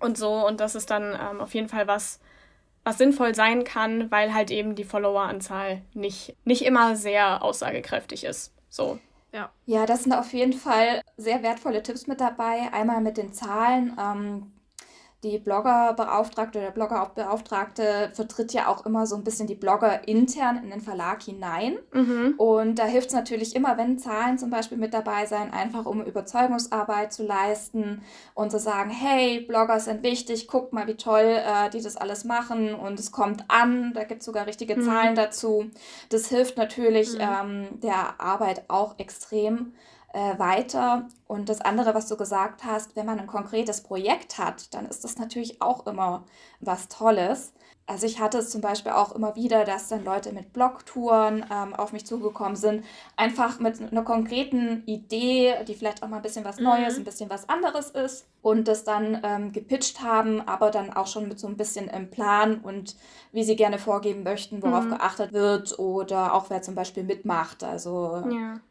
[0.01, 0.45] und so.
[0.45, 2.19] Und das ist dann ähm, auf jeden Fall was,
[2.85, 8.53] was sinnvoll sein kann, weil halt eben die Followeranzahl nicht, nicht immer sehr aussagekräftig ist.
[8.69, 8.99] So.
[9.33, 9.49] Ja.
[9.65, 12.71] ja, das sind auf jeden Fall sehr wertvolle Tipps mit dabei.
[12.71, 13.97] Einmal mit den Zahlen.
[13.99, 14.51] Ähm,
[15.25, 20.69] die Bloggerbeauftragte oder Bloggerbeauftragte vertritt ja auch immer so ein bisschen die Blogger intern in
[20.69, 21.77] den Verlag hinein.
[21.91, 22.35] Mhm.
[22.37, 26.03] Und da hilft es natürlich immer, wenn Zahlen zum Beispiel mit dabei sein, einfach um
[26.03, 28.03] Überzeugungsarbeit zu leisten
[28.35, 32.23] und zu sagen, hey, Blogger sind wichtig, guckt mal, wie toll äh, die das alles
[32.23, 34.83] machen und es kommt an, da gibt es sogar richtige mhm.
[34.83, 35.65] Zahlen dazu.
[36.09, 37.21] Das hilft natürlich mhm.
[37.21, 39.73] ähm, der Arbeit auch extrem
[40.15, 41.09] äh, weiter.
[41.27, 45.03] Und das andere, was du gesagt hast, wenn man ein konkretes Projekt hat, dann ist
[45.03, 46.23] das natürlich auch immer
[46.61, 47.51] was Tolles.
[47.85, 51.75] Also ich hatte es zum Beispiel auch immer wieder, dass dann Leute mit Blogtouren ähm,
[51.75, 52.83] auf mich zugekommen sind,
[53.15, 57.01] einfach mit einer konkreten Idee, die vielleicht auch mal ein bisschen was Neues, mhm.
[57.01, 61.27] ein bisschen was anderes ist und das dann ähm, gepitcht haben, aber dann auch schon
[61.27, 62.95] mit so ein bisschen im Plan und
[63.33, 64.91] wie sie gerne vorgeben möchten, worauf mhm.
[64.91, 67.63] geachtet wird oder auch wer zum Beispiel mitmacht.
[67.63, 68.61] Also ja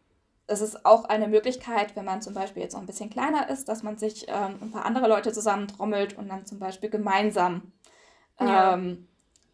[0.47, 3.69] es ist auch eine Möglichkeit, wenn man zum Beispiel jetzt noch ein bisschen kleiner ist,
[3.69, 7.73] dass man sich ähm, ein paar andere Leute zusammentrommelt und dann zum Beispiel gemeinsam
[8.39, 8.79] ähm, ja.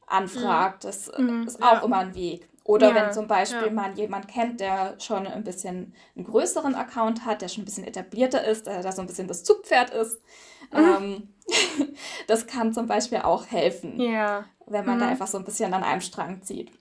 [0.07, 0.85] anfragt.
[0.85, 1.45] Das mhm.
[1.47, 1.85] ist auch ja.
[1.85, 2.49] immer ein Weg.
[2.65, 2.95] Oder ja.
[2.95, 7.49] wenn zum Beispiel man jemand kennt, der schon ein bisschen einen größeren Account hat, der
[7.49, 10.21] schon ein bisschen etablierter ist, der da so ein bisschen das Zugpferd ist.
[10.73, 10.79] Mhm.
[10.79, 11.29] Ähm,
[12.27, 13.99] das kann zum Beispiel auch helfen,
[14.67, 15.01] wenn man mhm.
[15.01, 16.73] da einfach so ein bisschen an einem Strang zieht.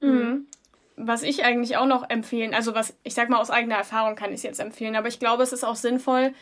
[0.00, 0.46] Mhm
[0.96, 4.30] was ich eigentlich auch noch empfehlen, also was ich sag mal aus eigener Erfahrung kann
[4.30, 6.32] ich es jetzt empfehlen, aber ich glaube, es ist auch sinnvoll,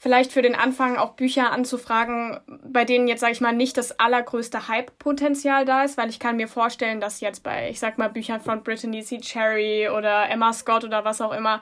[0.00, 4.00] vielleicht für den Anfang auch Bücher anzufragen, bei denen jetzt, sage ich mal, nicht das
[4.00, 8.08] allergrößte Hype-Potenzial da ist, weil ich kann mir vorstellen, dass jetzt bei, ich sag mal,
[8.08, 9.18] Büchern von Brittany C.
[9.18, 11.60] Cherry oder Emma Scott oder was auch immer,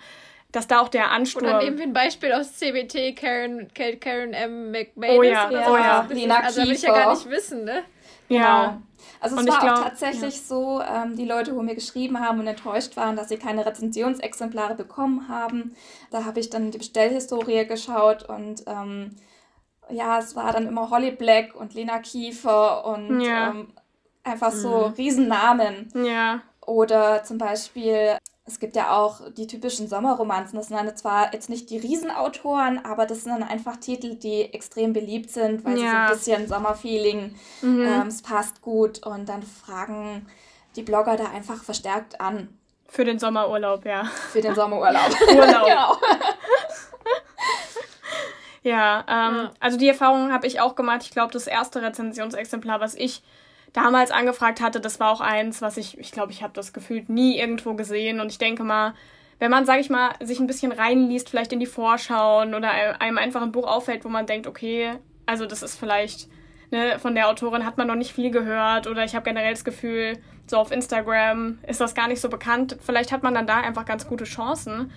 [0.52, 1.44] dass da auch der Ansturm...
[1.44, 4.70] Oder nehmen wir ein Beispiel aus CBT, Karen, Karen M.
[4.70, 5.18] McMahon.
[5.18, 5.70] Oh ja, ja.
[5.70, 6.40] oh ja.
[6.40, 7.82] Also, will ich ja gar nicht wissen, ne?
[8.28, 8.66] Ja.
[8.66, 8.82] Genau.
[9.20, 10.42] Also es war glaub, auch tatsächlich ja.
[10.42, 14.74] so, ähm, die Leute, wo mir geschrieben haben und enttäuscht waren, dass sie keine Rezensionsexemplare
[14.74, 15.74] bekommen haben.
[16.10, 19.16] Da habe ich dann die Bestellhistorie geschaut und ähm,
[19.90, 23.50] ja, es war dann immer Holly Black und Lena Kiefer und ja.
[23.50, 23.68] ähm,
[24.22, 24.94] einfach so mhm.
[24.94, 25.92] Riesennamen.
[25.94, 26.42] Ja.
[26.66, 28.18] Oder zum Beispiel
[28.48, 30.56] es gibt ja auch die typischen Sommerromanzen.
[30.58, 34.52] Das sind dann zwar jetzt nicht die Riesenautoren, aber das sind dann einfach Titel, die
[34.54, 35.78] extrem beliebt sind, weil ja.
[35.78, 37.82] sie so ein bisschen Sommerfeeling, mhm.
[37.82, 40.26] ähm, es passt gut und dann fragen
[40.76, 42.48] die Blogger da einfach verstärkt an.
[42.88, 44.04] Für den Sommerurlaub, ja.
[44.04, 45.10] Für den Sommerurlaub.
[45.30, 45.66] Urlaub.
[45.66, 45.96] genau.
[48.62, 51.02] ja, ähm, ja, also die Erfahrung habe ich auch gemacht.
[51.02, 53.22] Ich glaube, das erste Rezensionsexemplar, was ich
[53.78, 57.08] damals angefragt hatte, das war auch eins, was ich, ich glaube, ich habe das gefühlt
[57.08, 58.20] nie irgendwo gesehen.
[58.20, 58.94] Und ich denke mal,
[59.38, 63.18] wenn man, sage ich mal, sich ein bisschen reinliest, vielleicht in die Vorschauen oder einem
[63.18, 64.94] einfach ein Buch auffällt, wo man denkt, okay,
[65.26, 66.28] also das ist vielleicht,
[66.72, 69.64] ne, von der Autorin hat man noch nicht viel gehört oder ich habe generell das
[69.64, 72.78] Gefühl, so auf Instagram ist das gar nicht so bekannt.
[72.80, 74.90] Vielleicht hat man dann da einfach ganz gute Chancen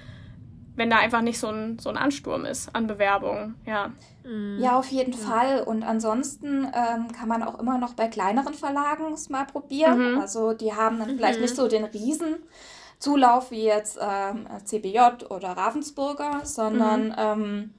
[0.76, 3.92] wenn da einfach nicht so ein, so ein Ansturm ist an Bewerbungen, ja.
[4.24, 4.58] Mhm.
[4.60, 5.18] Ja, auf jeden ja.
[5.18, 5.64] Fall.
[5.64, 10.14] Und ansonsten ähm, kann man auch immer noch bei kleineren Verlagen es mal probieren.
[10.14, 10.22] Mhm.
[10.22, 11.44] Also die haben dann vielleicht mhm.
[11.44, 17.16] nicht so den Riesenzulauf wie jetzt ähm, CBJ oder Ravensburger, sondern mhm.
[17.18, 17.74] ähm,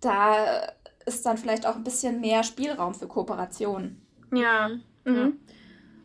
[0.00, 0.34] da
[1.06, 4.04] ist dann vielleicht auch ein bisschen mehr Spielraum für Kooperationen.
[4.32, 4.70] Ja.
[5.04, 5.16] Mhm.
[5.16, 5.32] ja.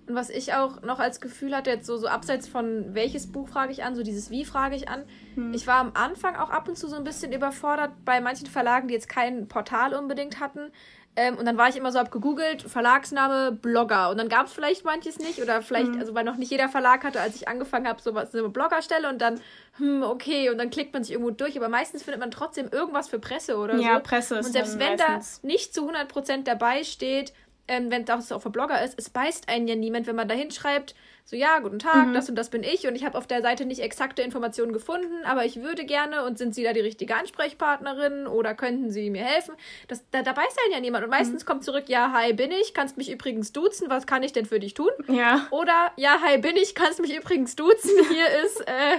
[0.08, 3.50] Und was ich auch noch als Gefühl hatte, jetzt so, so abseits von welches Buch
[3.50, 5.04] frage ich an, so dieses Wie frage ich an.
[5.36, 5.54] Hm.
[5.54, 8.88] Ich war am Anfang auch ab und zu so ein bisschen überfordert bei manchen Verlagen,
[8.88, 10.72] die jetzt kein Portal unbedingt hatten.
[11.17, 14.12] Ähm, und dann war ich immer so, hab gegoogelt, Verlagsname, Blogger.
[14.12, 16.00] Und dann gab es vielleicht manches nicht oder vielleicht, hm.
[16.00, 19.10] also weil noch nicht jeder Verlag hatte, als ich angefangen habe, so was eine Bloggerstelle
[19.10, 19.41] und dann,
[19.78, 21.58] hm, okay, und dann klickt man sich irgendwo durch.
[21.58, 23.84] Aber meistens findet man trotzdem irgendwas für Presse oder ja, so.
[23.86, 25.41] Ja, Presse ist Und selbst wenn meistens.
[25.41, 27.34] da nicht zu 100% dabei steht,
[27.68, 30.36] ähm, wenn das auf der Blogger ist, es beißt einen ja niemand, wenn man da
[30.36, 30.96] hinschreibt,
[31.30, 32.14] so ja, guten Tag, mhm.
[32.14, 35.26] das und das bin ich und ich habe auf der Seite nicht exakte Informationen gefunden,
[35.26, 39.26] aber ich würde gerne und sind Sie da die richtige Ansprechpartnerin oder könnten Sie mir
[39.26, 39.54] helfen?
[39.90, 41.48] Das, da, da beißt einen ja niemand und meistens mhm.
[41.48, 44.62] kommt zurück, ja, hi, bin ich, kannst mich übrigens duzen, was kann ich denn für
[44.62, 44.92] dich tun?
[45.10, 45.48] Ja.
[45.52, 48.98] Oder, ja, hi, bin ich, kannst mich übrigens duzen, hier ist, äh,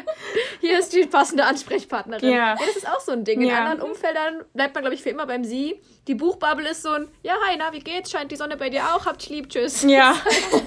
[0.60, 2.28] hier ist die passende Ansprechpartnerin.
[2.28, 2.36] Ja.
[2.36, 2.56] ja.
[2.56, 3.40] Das ist auch so ein Ding.
[3.40, 3.64] In ja.
[3.64, 5.80] anderen Umfeldern bleibt man, glaube ich, für immer beim Sie.
[6.06, 8.10] Die Buchbubble ist so ein, ja, hi, na, wie geht's?
[8.10, 9.04] Scheint die Sonne bei dir auch?
[9.04, 9.82] Habt lieb, tschüss.
[9.82, 10.14] Ja.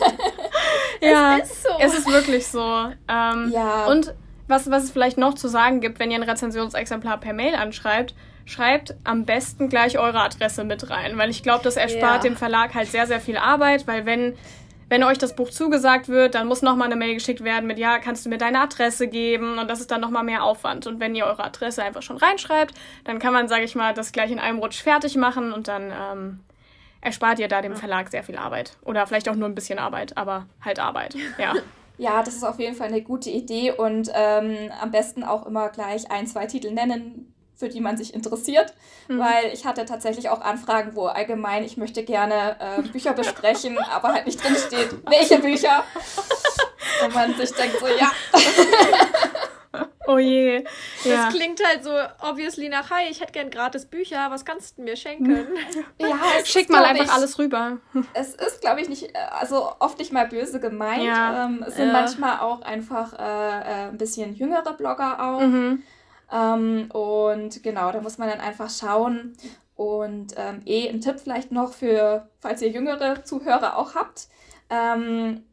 [1.02, 1.38] ja.
[1.38, 1.70] Es ist so.
[1.80, 2.92] Es ist wirklich so.
[3.08, 3.86] Ähm, ja.
[3.88, 4.14] Und
[4.48, 8.14] was, was es vielleicht noch zu sagen gibt, wenn ihr ein Rezensionsexemplar per Mail anschreibt,
[8.46, 12.30] schreibt am besten gleich eure Adresse mit rein, weil ich glaube, das erspart ja.
[12.30, 14.36] dem Verlag halt sehr, sehr viel Arbeit, weil wenn
[14.92, 17.98] wenn euch das Buch zugesagt wird, dann muss nochmal eine Mail geschickt werden mit, ja,
[18.00, 19.58] kannst du mir deine Adresse geben?
[19.58, 20.86] Und das ist dann nochmal mehr Aufwand.
[20.86, 22.76] Und wenn ihr eure Adresse einfach schon reinschreibt,
[23.06, 25.94] dann kann man, sage ich mal, das gleich in einem Rutsch fertig machen und dann
[25.98, 26.40] ähm,
[27.00, 28.76] erspart ihr da dem Verlag sehr viel Arbeit.
[28.84, 31.54] Oder vielleicht auch nur ein bisschen Arbeit, aber halt Arbeit, ja.
[31.98, 35.70] Ja, das ist auf jeden Fall eine gute Idee und ähm, am besten auch immer
[35.70, 37.31] gleich ein, zwei Titel nennen,
[37.62, 38.74] für die man sich interessiert,
[39.08, 39.20] mhm.
[39.20, 44.14] weil ich hatte tatsächlich auch Anfragen, wo allgemein ich möchte gerne äh, Bücher besprechen, aber
[44.14, 45.84] halt nicht drin steht, welche Bücher.
[47.06, 48.12] Und man sich denkt so, ja.
[50.08, 50.66] Oh je.
[51.04, 51.26] Ja.
[51.26, 51.92] Das klingt halt so
[52.28, 55.48] obviously nach, hi, ich hätte gern gratis Bücher, was kannst du mir schenken?
[56.00, 57.78] Ja, schick mal einfach ich, alles rüber.
[58.14, 61.04] Es ist, glaube ich, nicht, also oft nicht mal böse gemeint.
[61.04, 61.46] Ja.
[61.46, 61.94] Ähm, es sind ja.
[61.94, 65.42] manchmal auch einfach äh, äh, ein bisschen jüngere Blogger auch.
[65.42, 65.84] Mhm.
[66.32, 69.34] Ähm, und genau, da muss man dann einfach schauen.
[69.76, 74.28] Und ähm, eh ein Tipp vielleicht noch für, falls ihr jüngere Zuhörer auch habt.
[74.70, 75.44] Ähm,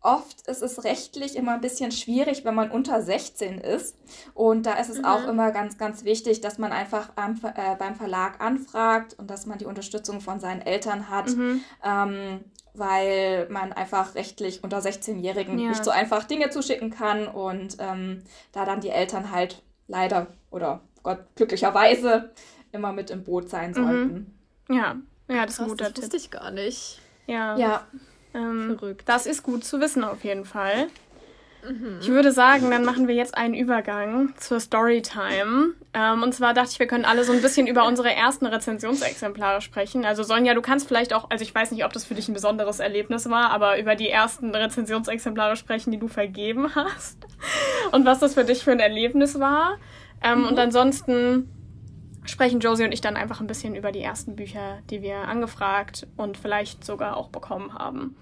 [0.00, 3.96] oft ist es rechtlich immer ein bisschen schwierig, wenn man unter 16 ist.
[4.34, 5.04] Und da ist es mhm.
[5.04, 9.46] auch immer ganz, ganz wichtig, dass man einfach am, äh, beim Verlag anfragt und dass
[9.46, 11.28] man die Unterstützung von seinen Eltern hat.
[11.28, 11.60] Mhm.
[11.84, 12.44] Ähm,
[12.74, 15.68] weil man einfach rechtlich unter 16-Jährigen ja.
[15.68, 18.22] nicht so einfach Dinge zuschicken kann und ähm,
[18.52, 22.30] da dann die Eltern halt leider oder Gott glücklicherweise
[22.72, 23.74] immer mit im Boot sein mhm.
[23.74, 24.34] sollten.
[24.68, 24.74] Mhm.
[24.76, 24.96] Ja,
[25.28, 26.02] ja, das ist ein guter das Tipp.
[26.04, 27.00] wusste ich gar nicht.
[27.26, 27.56] Ja.
[27.56, 27.86] Ja.
[28.34, 29.08] Ähm, Verrückt.
[29.08, 30.88] Das ist gut zu wissen auf jeden Fall.
[31.68, 31.98] Mhm.
[32.00, 35.74] Ich würde sagen, dann machen wir jetzt einen Übergang zur Storytime.
[35.94, 39.60] Ähm, und zwar dachte ich, wir können alle so ein bisschen über unsere ersten Rezensionsexemplare
[39.60, 40.04] sprechen.
[40.04, 42.34] Also Sonja, du kannst vielleicht auch, also ich weiß nicht, ob das für dich ein
[42.34, 47.18] besonderes Erlebnis war, aber über die ersten Rezensionsexemplare sprechen, die du vergeben hast.
[47.92, 49.78] Und was das für dich für ein Erlebnis war.
[50.22, 50.46] Ähm, mhm.
[50.48, 51.48] Und ansonsten
[52.24, 56.06] sprechen Josie und ich dann einfach ein bisschen über die ersten Bücher, die wir angefragt
[56.16, 58.16] und vielleicht sogar auch bekommen haben.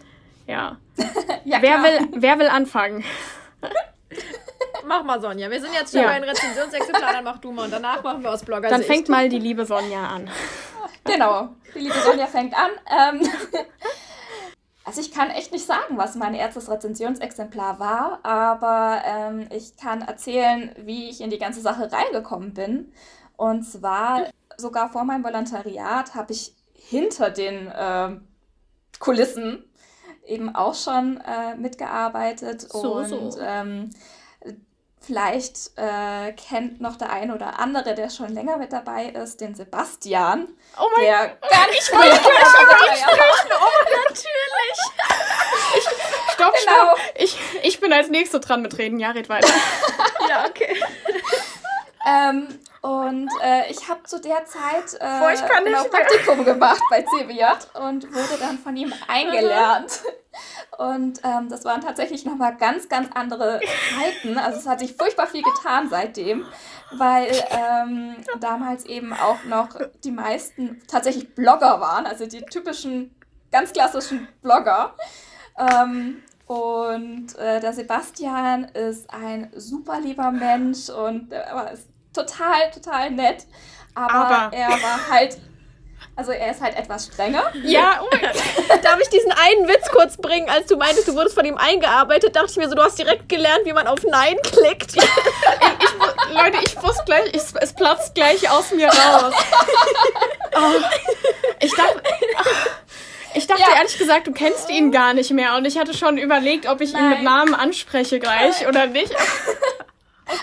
[0.51, 0.79] Ja.
[1.45, 3.05] ja wer, will, wer will anfangen?
[4.85, 5.49] Mach mal, Sonja.
[5.49, 6.09] Wir sind jetzt schon ja.
[6.09, 8.69] bei den Rezensionsexemplaren, dann mach du mal und danach machen wir aus Blogger.
[8.69, 10.29] Dann fängt mal die liebe Sonja an.
[11.03, 12.71] Genau, die liebe Sonja fängt an.
[12.87, 13.29] Ähm,
[14.85, 20.03] also ich kann echt nicht sagen, was mein erstes Rezensionsexemplar war, aber ähm, ich kann
[20.03, 22.93] erzählen, wie ich in die ganze Sache reingekommen bin.
[23.37, 24.27] Und zwar
[24.59, 28.17] sogar vor meinem Volontariat habe ich hinter den äh,
[28.99, 29.70] Kulissen
[30.31, 32.63] eben auch schon äh, mitgearbeitet.
[32.63, 33.41] So, und so.
[33.41, 33.91] Ähm,
[35.01, 39.55] vielleicht äh, kennt noch der eine oder andere, der schon länger mit dabei ist, den
[39.55, 40.49] Sebastian.
[40.79, 41.51] Oh mein der Gott.
[41.51, 43.51] Gar nicht ich wollte gleich sprechen.
[43.61, 44.31] Oh, natürlich.
[45.77, 45.85] Ich,
[46.33, 46.97] stopp, genau.
[46.97, 46.99] stopp.
[47.17, 48.99] Ich, ich bin als Nächste dran mit Reden.
[48.99, 49.53] Ja, red weiter.
[50.29, 50.83] ja, okay.
[52.05, 57.45] ähm, und äh, ich habe zu der Zeit äh, genau Praktikum gemacht bei CBJ
[57.79, 60.01] und wurde dann von ihm eingelernt.
[60.79, 63.61] Und ähm, das waren tatsächlich nochmal ganz, ganz andere
[63.93, 64.39] Zeiten.
[64.39, 66.47] Also es hat sich furchtbar viel getan seitdem,
[66.93, 69.69] weil ähm, damals eben auch noch
[70.03, 73.15] die meisten tatsächlich Blogger waren, also die typischen,
[73.53, 74.95] ganz klassischen Blogger.
[75.59, 83.11] Ähm, und äh, der Sebastian ist ein super lieber Mensch und äh, ist total, total
[83.11, 83.47] nett.
[83.95, 85.39] Aber, aber, er war halt.
[86.17, 87.51] Also er ist halt etwas strenger.
[87.63, 88.83] Ja, oh mein Gott.
[88.85, 90.51] Darf ich diesen einen Witz kurz bringen?
[90.51, 93.29] Als du meintest, du wurdest von ihm eingearbeitet, dachte ich mir so, du hast direkt
[93.29, 94.97] gelernt, wie man auf Nein klickt.
[94.97, 99.35] ich, ich, Leute, ich wusste gleich, ich, es platzt gleich aus mir raus.
[100.57, 100.81] oh,
[101.61, 102.03] ich dachte...
[103.33, 103.77] Ich dachte ja.
[103.79, 106.93] ehrlich gesagt, du kennst ihn gar nicht mehr und ich hatte schon überlegt, ob ich
[106.93, 107.05] Nein.
[107.05, 109.15] ihn mit Namen anspreche gleich oder nicht.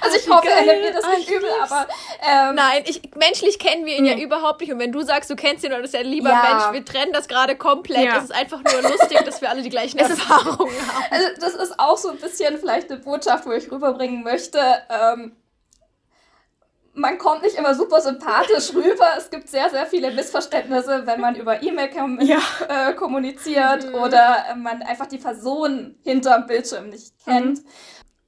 [0.02, 1.88] Also ich hoffe, er nimmt mir das nicht übel, aber.
[2.21, 4.71] Ähm, Nein, ich, menschlich kennen wir ihn ja überhaupt nicht.
[4.71, 6.43] Und wenn du sagst, du kennst ihn und ist ja ein lieber ja.
[6.43, 8.06] Mensch, wir trennen das gerade komplett.
[8.06, 8.17] Ja.
[8.17, 11.06] Es ist einfach nur lustig, dass wir alle die gleichen Erfahrungen haben.
[11.12, 14.60] Also das ist auch so ein bisschen vielleicht eine Botschaft, wo ich rüberbringen möchte.
[14.89, 15.36] Ähm,
[16.97, 19.08] man kommt nicht immer super sympathisch rüber.
[19.17, 22.39] Es gibt sehr, sehr viele Missverständnisse, wenn man über E-Mail kom ja.
[22.67, 23.95] äh, kommuniziert mhm.
[23.95, 27.63] oder man einfach die Person hinterm Bildschirm nicht kennt.
[27.63, 27.69] Mhm.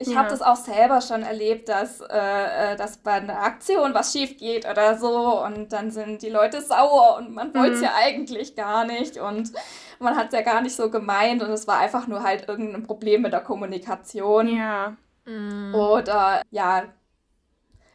[0.01, 0.15] Ich ja.
[0.15, 4.37] habe das auch selber schon erlebt, dass, äh, äh, dass bei einer Aktion was schief
[4.37, 7.85] geht oder so und dann sind die Leute sauer und man wollte es mhm.
[7.85, 9.51] ja eigentlich gar nicht und
[9.99, 12.83] man hat es ja gar nicht so gemeint und es war einfach nur halt irgendein
[12.83, 14.47] Problem mit der Kommunikation.
[14.47, 14.95] Ja.
[15.25, 15.75] Mhm.
[15.75, 16.83] Oder ja,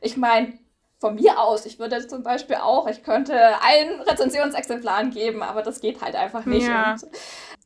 [0.02, 0.58] ich meine,
[1.00, 5.80] von mir aus, ich würde zum Beispiel auch, ich könnte allen Rezensionsexemplaren geben, aber das
[5.80, 6.66] geht halt einfach nicht.
[6.66, 7.06] Ja, und,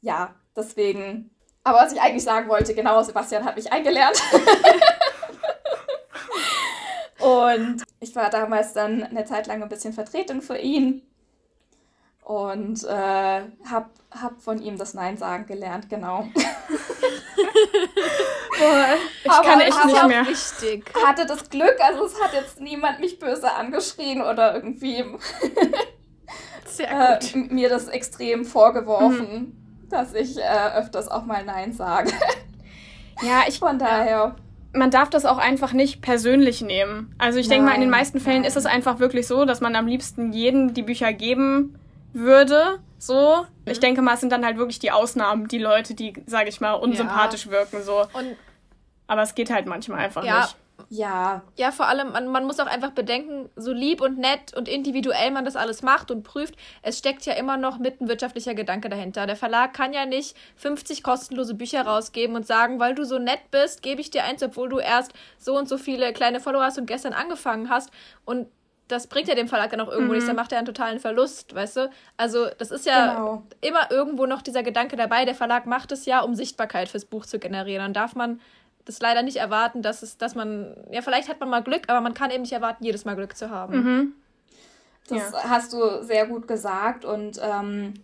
[0.00, 1.30] ja deswegen
[1.64, 4.20] aber was ich eigentlich sagen wollte, genau, Sebastian hat mich eingelernt.
[7.20, 11.02] und ich war damals dann eine Zeit lang ein bisschen Vertretung für ihn.
[12.24, 16.28] und äh, habe hab von ihm das Nein sagen gelernt, genau.
[18.58, 18.86] Boah,
[19.24, 20.26] ich aber, kann echt nicht mehr.
[20.26, 20.92] Wichtig.
[21.06, 24.98] Hatte das Glück, also es hat jetzt niemand mich böse angeschrien oder irgendwie
[26.78, 29.57] äh, mir das extrem vorgeworfen, mhm.
[29.88, 32.12] Dass ich äh, öfters auch mal Nein sage.
[33.20, 33.58] Ja, ich.
[33.58, 34.36] Von daher.
[34.72, 37.14] Man darf das auch einfach nicht persönlich nehmen.
[37.18, 38.48] Also ich denke mal, in den meisten Fällen nein.
[38.48, 41.78] ist es einfach wirklich so, dass man am liebsten jedem die Bücher geben
[42.12, 42.78] würde.
[42.98, 43.46] So.
[43.64, 43.72] Mhm.
[43.72, 46.60] Ich denke mal, es sind dann halt wirklich die Ausnahmen, die Leute, die, sage ich
[46.60, 47.52] mal, unsympathisch ja.
[47.52, 47.82] wirken.
[47.82, 48.02] So.
[48.12, 48.36] Und
[49.08, 50.42] aber es geht halt manchmal einfach ja.
[50.42, 50.56] nicht.
[50.88, 51.42] Ja.
[51.56, 55.30] Ja, vor allem, man, man muss auch einfach bedenken, so lieb und nett und individuell
[55.30, 58.88] man das alles macht und prüft, es steckt ja immer noch mit ein wirtschaftlicher Gedanke
[58.88, 59.26] dahinter.
[59.26, 63.50] Der Verlag kann ja nicht 50 kostenlose Bücher rausgeben und sagen, weil du so nett
[63.50, 66.78] bist, gebe ich dir eins, obwohl du erst so und so viele kleine Follower hast
[66.78, 67.90] und gestern angefangen hast.
[68.24, 68.46] Und
[68.88, 70.12] das bringt ja dem Verlag dann auch irgendwo mhm.
[70.12, 71.90] nichts, dann macht er einen totalen Verlust, weißt du?
[72.16, 73.42] Also, das ist ja genau.
[73.60, 77.26] immer irgendwo noch dieser Gedanke dabei, der Verlag macht es ja, um Sichtbarkeit fürs Buch
[77.26, 77.82] zu generieren.
[77.82, 78.40] Dann darf man
[78.88, 82.00] das leider nicht erwarten, dass es, dass man, ja, vielleicht hat man mal Glück, aber
[82.00, 83.76] man kann eben nicht erwarten, jedes Mal Glück zu haben.
[83.76, 84.12] Mhm.
[85.08, 85.44] Das ja.
[85.44, 87.94] hast du sehr gut gesagt und ähm,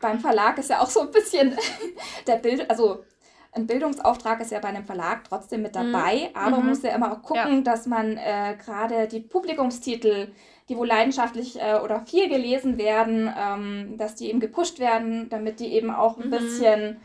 [0.00, 1.56] beim Verlag ist ja auch so ein bisschen
[2.26, 3.04] der Bild, also
[3.52, 5.92] ein Bildungsauftrag ist ja bei einem Verlag trotzdem mit mhm.
[5.92, 6.36] dabei, mhm.
[6.36, 7.60] aber man muss ja immer auch gucken, ja.
[7.62, 10.32] dass man äh, gerade die Publikumstitel,
[10.68, 15.58] die wohl leidenschaftlich äh, oder viel gelesen werden, ähm, dass die eben gepusht werden, damit
[15.58, 16.30] die eben auch ein mhm.
[16.30, 17.00] bisschen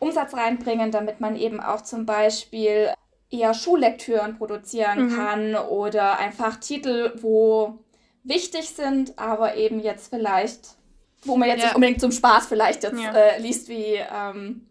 [0.00, 2.92] Umsatz reinbringen, damit man eben auch zum Beispiel
[3.30, 5.16] eher Schullektüren produzieren mhm.
[5.16, 7.78] kann oder einfach Titel, wo
[8.24, 10.76] wichtig sind, aber eben jetzt vielleicht,
[11.24, 11.66] wo man jetzt ja.
[11.66, 13.12] nicht unbedingt zum Spaß vielleicht jetzt ja.
[13.12, 14.66] äh, liest, wie, ähm,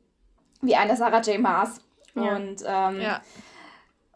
[0.62, 1.40] wie eine Sarah J.
[1.40, 1.82] Maas.
[2.16, 2.36] Ja.
[2.36, 3.02] Und ähm,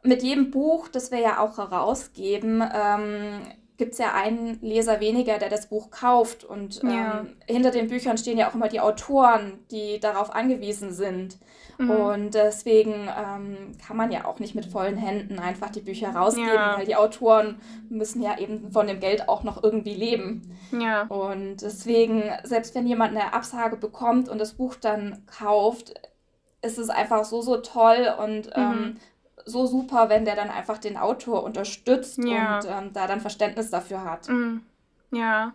[0.03, 3.41] mit jedem Buch, das wir ja auch herausgeben, ähm,
[3.82, 6.44] gibt es ja einen Leser weniger, der das Buch kauft.
[6.44, 7.22] Und ja.
[7.22, 11.40] ähm, hinter den Büchern stehen ja auch immer die Autoren, die darauf angewiesen sind.
[11.80, 11.90] Mhm.
[11.90, 16.54] Und deswegen ähm, kann man ja auch nicht mit vollen Händen einfach die Bücher rausgeben,
[16.54, 16.78] ja.
[16.78, 17.60] weil die Autoren
[17.90, 20.56] müssen ja eben von dem Geld auch noch irgendwie leben.
[20.80, 21.08] Ja.
[21.08, 25.96] Und deswegen, selbst wenn jemand eine Absage bekommt und das Buch dann kauft,
[26.62, 28.52] ist es einfach so, so toll und mhm.
[28.56, 28.98] ähm,
[29.46, 32.58] so super, wenn der dann einfach den Autor unterstützt ja.
[32.58, 34.30] und ähm, da dann Verständnis dafür hat.
[34.30, 34.64] Mhm.
[35.12, 35.54] Ja.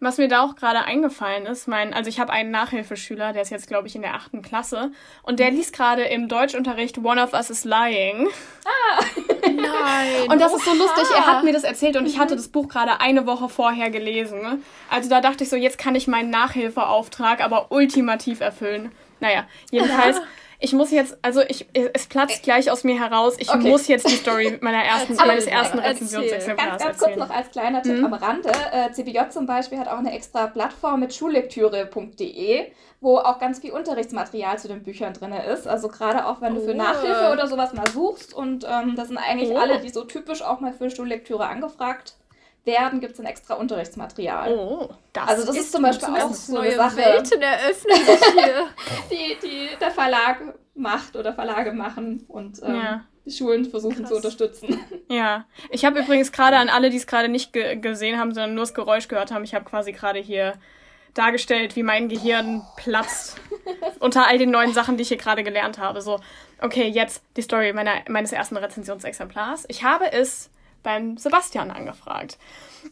[0.00, 3.50] Was mir da auch gerade eingefallen ist, mein, also ich habe einen Nachhilfeschüler, der ist
[3.50, 4.90] jetzt, glaube ich, in der achten Klasse
[5.22, 8.28] und der liest gerade im Deutschunterricht One of Us is Lying.
[8.66, 9.04] Ah!
[9.46, 10.30] Nein!
[10.30, 10.58] Und das Oha.
[10.58, 12.38] ist so lustig, er hat mir das erzählt und ich hatte mhm.
[12.38, 14.62] das Buch gerade eine Woche vorher gelesen.
[14.90, 18.92] Also da dachte ich so, jetzt kann ich meinen Nachhilfeauftrag aber ultimativ erfüllen.
[19.20, 20.20] Naja, jedenfalls
[20.58, 23.34] ich muss jetzt, also ich, es platzt gleich aus mir heraus.
[23.38, 23.68] Ich okay.
[23.68, 27.82] muss jetzt die Story meiner ersten, meines ersten Rezensionsexemplars ganz, ganz kurz noch als kleiner
[27.82, 28.06] Tipp mhm.
[28.06, 28.50] am Rande.
[28.72, 32.66] Äh, CBJ zum Beispiel hat auch eine extra Plattform mit schullektüre.de,
[33.00, 35.66] wo auch ganz viel Unterrichtsmaterial zu den Büchern drin ist.
[35.66, 36.76] Also gerade auch, wenn du für oh.
[36.76, 38.34] Nachhilfe oder sowas mal suchst.
[38.34, 39.56] Und ähm, das sind eigentlich oh.
[39.56, 42.14] alle, die so typisch auch mal für Schullektüre angefragt
[42.64, 44.52] werden, gibt es ein extra Unterrichtsmaterial.
[44.52, 46.96] Oh, das also das ist, ist zum Beispiel auch so eine Sache.
[46.96, 48.66] Welten eröffnen sich hier.
[49.10, 50.40] die, die der Verlag
[50.74, 53.04] macht oder Verlage machen und ähm, ja.
[53.24, 54.08] die Schulen versuchen Krass.
[54.08, 54.80] zu unterstützen.
[55.10, 58.54] Ja, ich habe übrigens gerade an alle, die es gerade nicht ge gesehen haben, sondern
[58.54, 60.54] nur das Geräusch gehört haben, ich habe quasi gerade hier
[61.12, 63.36] dargestellt, wie mein Gehirn platzt
[64.00, 66.00] unter all den neuen Sachen, die ich hier gerade gelernt habe.
[66.00, 66.20] So,
[66.60, 69.66] okay, jetzt die Story meiner, meines ersten Rezensionsexemplars.
[69.68, 70.50] Ich habe es
[70.84, 72.38] beim Sebastian angefragt.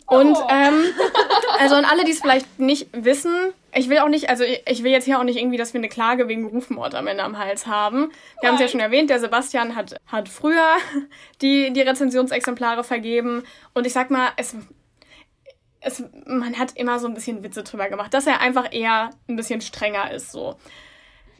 [0.06, 0.48] Und oh.
[0.50, 0.84] ähm,
[1.60, 4.90] also an alle, die es vielleicht nicht wissen, ich will auch nicht, also ich will
[4.90, 7.66] jetzt hier auch nicht irgendwie, dass wir eine Klage wegen Rufmord am Ende am Hals
[7.66, 8.10] haben.
[8.40, 10.76] Wir haben es ja schon erwähnt, der Sebastian hat, hat früher
[11.42, 13.44] die, die Rezensionsexemplare vergeben.
[13.72, 14.56] Und ich sag mal, es,
[15.80, 19.36] es, man hat immer so ein bisschen Witze drüber gemacht, dass er einfach eher ein
[19.36, 20.56] bisschen strenger ist so.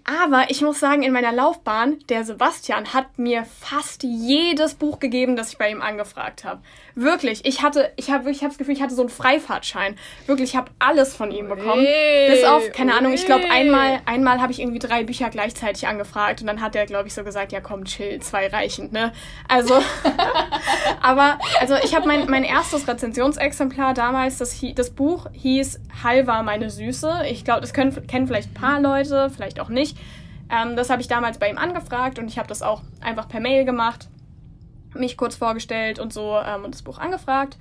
[0.05, 5.37] Aber ich muss sagen, in meiner Laufbahn, der Sebastian hat mir fast jedes Buch gegeben,
[5.37, 6.61] das ich bei ihm angefragt habe.
[6.95, 9.97] Wirklich, ich hatte, ich habe ich hab das Gefühl, ich hatte so einen Freifahrtschein.
[10.27, 11.87] Wirklich, ich habe alles von ihm bekommen.
[11.87, 12.99] Ui, bis auf, keine ui.
[12.99, 16.77] Ahnung, ich glaube einmal, einmal habe ich irgendwie drei Bücher gleichzeitig angefragt und dann hat
[16.77, 19.13] er, glaube ich, so gesagt, ja komm, chill, zwei reichend, ne?
[19.49, 19.75] Also,
[21.01, 26.69] aber, also ich habe mein, mein erstes Rezensionsexemplar damals, das, das Buch hieß Halva meine
[26.71, 27.23] Süße.
[27.31, 29.97] Ich glaube, das können, kennen vielleicht ein paar Leute, vielleicht auch nicht.
[30.53, 33.41] Ähm, das habe ich damals bei ihm angefragt und ich habe das auch einfach per
[33.41, 34.09] Mail gemacht
[34.95, 37.57] mich kurz vorgestellt und so ähm, und das Buch angefragt.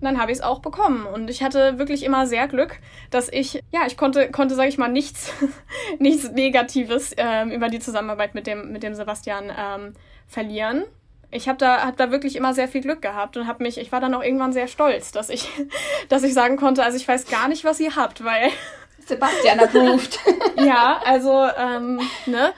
[0.00, 1.06] Und dann habe ich es auch bekommen.
[1.06, 2.78] Und ich hatte wirklich immer sehr Glück,
[3.10, 5.32] dass ich, ja, ich konnte, konnte sage ich mal, nichts,
[5.98, 9.94] nichts Negatives ähm, über die Zusammenarbeit mit dem, mit dem Sebastian ähm,
[10.26, 10.84] verlieren.
[11.30, 13.92] ich habe da, hab da wirklich immer sehr viel Glück gehabt und habe mich, ich
[13.92, 15.48] war dann auch irgendwann sehr stolz, dass ich,
[16.08, 18.50] dass ich sagen konnte, also ich weiß gar nicht, was ihr habt, weil.
[19.12, 20.18] Sebastian approved.
[20.56, 22.52] ja, also, ähm, ne?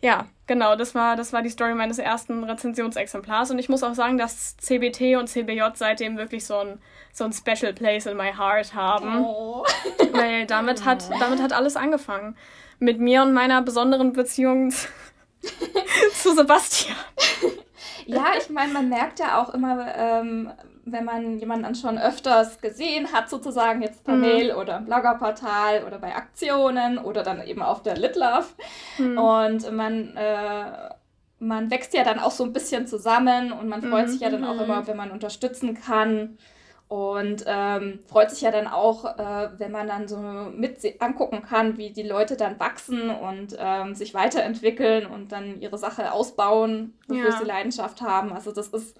[0.00, 3.50] Ja, genau, das war, das war die Story meines ersten Rezensionsexemplars.
[3.50, 6.80] Und ich muss auch sagen, dass CBT und CBJ seitdem wirklich so ein,
[7.12, 9.24] so ein Special Place in my heart haben.
[9.24, 9.64] Oh.
[10.12, 12.36] Weil damit hat, damit hat alles angefangen.
[12.78, 14.70] Mit mir und meiner besonderen Beziehung
[16.14, 16.96] zu Sebastian.
[18.06, 20.50] Ja, ich meine, man merkt ja auch immer, ähm,
[20.92, 24.20] wenn man jemanden dann schon öfters gesehen hat, sozusagen jetzt per mhm.
[24.20, 28.46] Mail oder im Bloggerportal oder bei Aktionen oder dann eben auf der Litlove.
[28.98, 29.18] Mhm.
[29.18, 30.88] Und man, äh,
[31.38, 34.10] man wächst ja dann auch so ein bisschen zusammen und man freut mhm.
[34.10, 34.62] sich ja dann auch mhm.
[34.62, 36.38] immer, wenn man unterstützen kann.
[36.88, 41.76] Und ähm, freut sich ja dann auch, äh, wenn man dann so mit angucken kann,
[41.76, 47.28] wie die Leute dann wachsen und ähm, sich weiterentwickeln und dann ihre Sache ausbauen, wofür
[47.28, 47.38] ja.
[47.38, 48.32] sie Leidenschaft haben.
[48.32, 48.98] Also das ist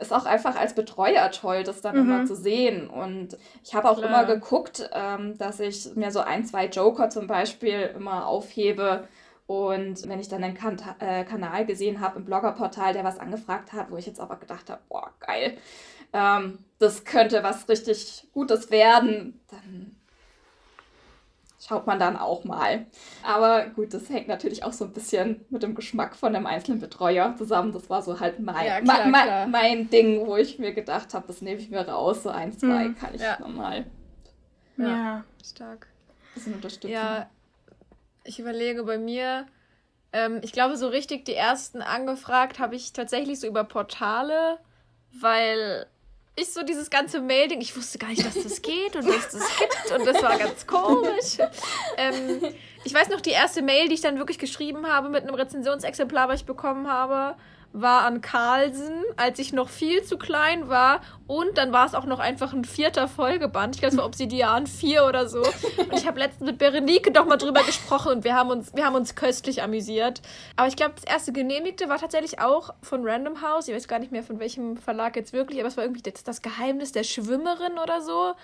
[0.00, 2.02] ist auch einfach als Betreuer toll, das dann mhm.
[2.02, 2.88] immer zu sehen.
[2.88, 4.08] Und ich habe auch Klar.
[4.08, 9.06] immer geguckt, ähm, dass ich mir so ein, zwei Joker zum Beispiel immer aufhebe.
[9.46, 13.72] Und wenn ich dann einen kan äh, Kanal gesehen habe im Bloggerportal, der was angefragt
[13.72, 15.56] hat, wo ich jetzt aber gedacht habe, boah, geil,
[16.12, 19.96] ähm, das könnte was richtig Gutes werden, dann
[21.70, 22.86] schaut man dann auch mal.
[23.22, 26.80] Aber gut, das hängt natürlich auch so ein bisschen mit dem Geschmack von dem einzelnen
[26.80, 27.72] Betreuer zusammen.
[27.72, 31.14] Das war so halt mein, ja, klar, ma, ma, mein Ding, wo ich mir gedacht
[31.14, 32.24] habe, das nehme ich mir raus.
[32.24, 33.38] So ein, zwei hm, kann ich ja.
[33.38, 33.86] nochmal.
[34.78, 35.86] Ja, ja, stark.
[36.34, 36.92] Bisschen unterstützen.
[36.92, 37.30] Ja,
[38.24, 39.46] ich überlege bei mir,
[40.12, 44.58] ähm, ich glaube, so richtig die ersten angefragt habe ich tatsächlich so über Portale,
[45.12, 45.86] weil
[46.40, 49.42] ich so dieses ganze Mail-Ding, ich wusste gar nicht, dass das geht und dass das
[49.58, 51.38] gibt und das war ganz komisch.
[51.96, 52.40] Ähm,
[52.84, 56.28] ich weiß noch, die erste Mail, die ich dann wirklich geschrieben habe mit einem Rezensionsexemplar,
[56.28, 57.36] was ich bekommen habe,
[57.72, 61.00] war an Carlsen, als ich noch viel zu klein war.
[61.26, 63.76] Und dann war es auch noch einfach ein vierter Folgeband.
[63.76, 65.38] Ich glaube, es war Obsidian 4 oder so.
[65.40, 68.84] Und ich habe letztens mit Berenike doch mal drüber gesprochen und wir haben uns, wir
[68.84, 70.20] haben uns köstlich amüsiert.
[70.56, 73.68] Aber ich glaube, das erste Genehmigte war tatsächlich auch von Random House.
[73.68, 76.24] Ich weiß gar nicht mehr, von welchem Verlag jetzt wirklich, aber es war irgendwie das,
[76.24, 78.34] das Geheimnis der Schwimmerin oder so.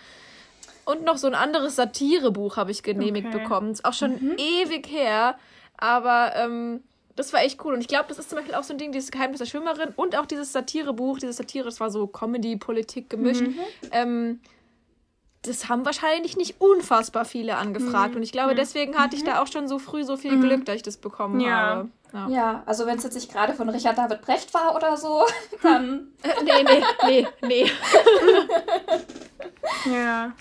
[0.84, 3.40] Und noch so ein anderes Satirebuch habe ich genehmigt okay.
[3.40, 3.72] bekommen.
[3.72, 4.36] Ist auch schon mhm.
[4.38, 5.36] ewig her.
[5.76, 6.84] Aber ähm,
[7.16, 7.74] das war echt cool.
[7.74, 9.92] Und ich glaube, das ist zum Beispiel auch so ein Ding, dieses Geheimnis der Schwimmerin
[9.96, 13.40] und auch dieses Satirebuch, dieses Satire, das war so Comedy, Politik gemischt.
[13.40, 13.58] Mhm.
[13.90, 14.40] Ähm,
[15.42, 18.10] das haben wahrscheinlich nicht unfassbar viele angefragt.
[18.10, 18.16] Mhm.
[18.16, 18.56] Und ich glaube, mhm.
[18.56, 20.42] deswegen hatte ich da auch schon so früh so viel mhm.
[20.42, 21.50] Glück, dass ich das bekommen ja.
[21.50, 21.88] habe.
[22.12, 22.28] Ja.
[22.28, 25.24] ja, also wenn es jetzt nicht gerade von Richard David Brecht war oder so,
[25.62, 26.08] dann.
[26.44, 27.70] nee, nee, nee, nee.
[29.92, 30.32] ja.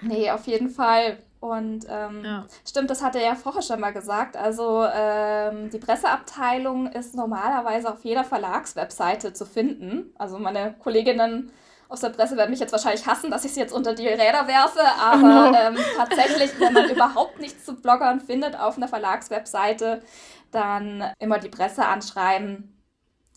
[0.00, 1.18] Nee, auf jeden Fall.
[1.40, 2.46] Und ähm, ja.
[2.66, 4.36] stimmt, das hat er ja vorher schon mal gesagt.
[4.36, 10.12] Also ähm, die Presseabteilung ist normalerweise auf jeder Verlagswebseite zu finden.
[10.18, 11.52] Also meine Kolleginnen
[11.88, 14.46] aus der Presse werden mich jetzt wahrscheinlich hassen, dass ich sie jetzt unter die Räder
[14.46, 15.56] werfe, aber oh no.
[15.56, 20.02] ähm, tatsächlich, wenn man überhaupt nichts zu Bloggern findet auf einer Verlagswebseite,
[20.50, 22.74] dann immer die Presse anschreiben.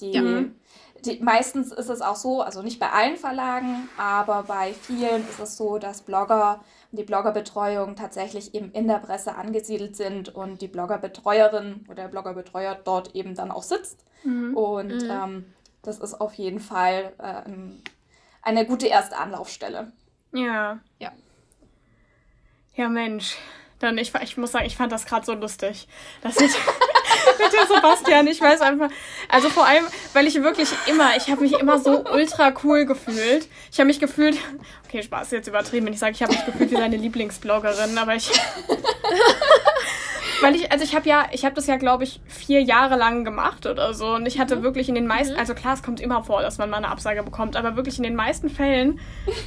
[0.01, 0.43] Die, ja.
[1.05, 5.39] die, meistens ist es auch so, also nicht bei allen Verlagen, aber bei vielen ist
[5.39, 6.61] es so, dass Blogger
[6.91, 12.75] die Bloggerbetreuung tatsächlich eben in der Presse angesiedelt sind und die Bloggerbetreuerin oder der Bloggerbetreuer
[12.75, 14.03] dort eben dann auch sitzt.
[14.23, 14.55] Mhm.
[14.55, 15.09] Und mhm.
[15.09, 17.49] Ähm, das ist auf jeden Fall äh,
[18.41, 19.91] eine gute erste Anlaufstelle.
[20.33, 20.79] Ja.
[20.99, 21.11] Ja.
[22.75, 23.37] Ja, Mensch.
[23.79, 25.87] Dann, ich, ich muss sagen, ich fand das gerade so lustig.
[26.21, 26.55] Das ist
[27.39, 28.89] mit dem Sebastian, ich weiß einfach.
[29.29, 33.47] Also vor allem, weil ich wirklich immer, ich habe mich immer so ultra cool gefühlt.
[33.71, 34.37] Ich habe mich gefühlt,
[34.87, 38.15] okay, Spaß jetzt übertrieben, wenn ich sage, ich habe mich gefühlt wie seine Lieblingsbloggerin, aber
[38.15, 38.29] ich
[40.41, 43.23] weil ich, also ich habe ja, ich habe das ja, glaube ich, vier Jahre lang
[43.23, 44.15] gemacht oder so.
[44.15, 44.63] Und ich hatte mhm.
[44.63, 45.39] wirklich in den meisten, mhm.
[45.39, 48.03] also klar, es kommt immer vor, dass man mal eine Absage bekommt, aber wirklich in
[48.03, 48.99] den meisten Fällen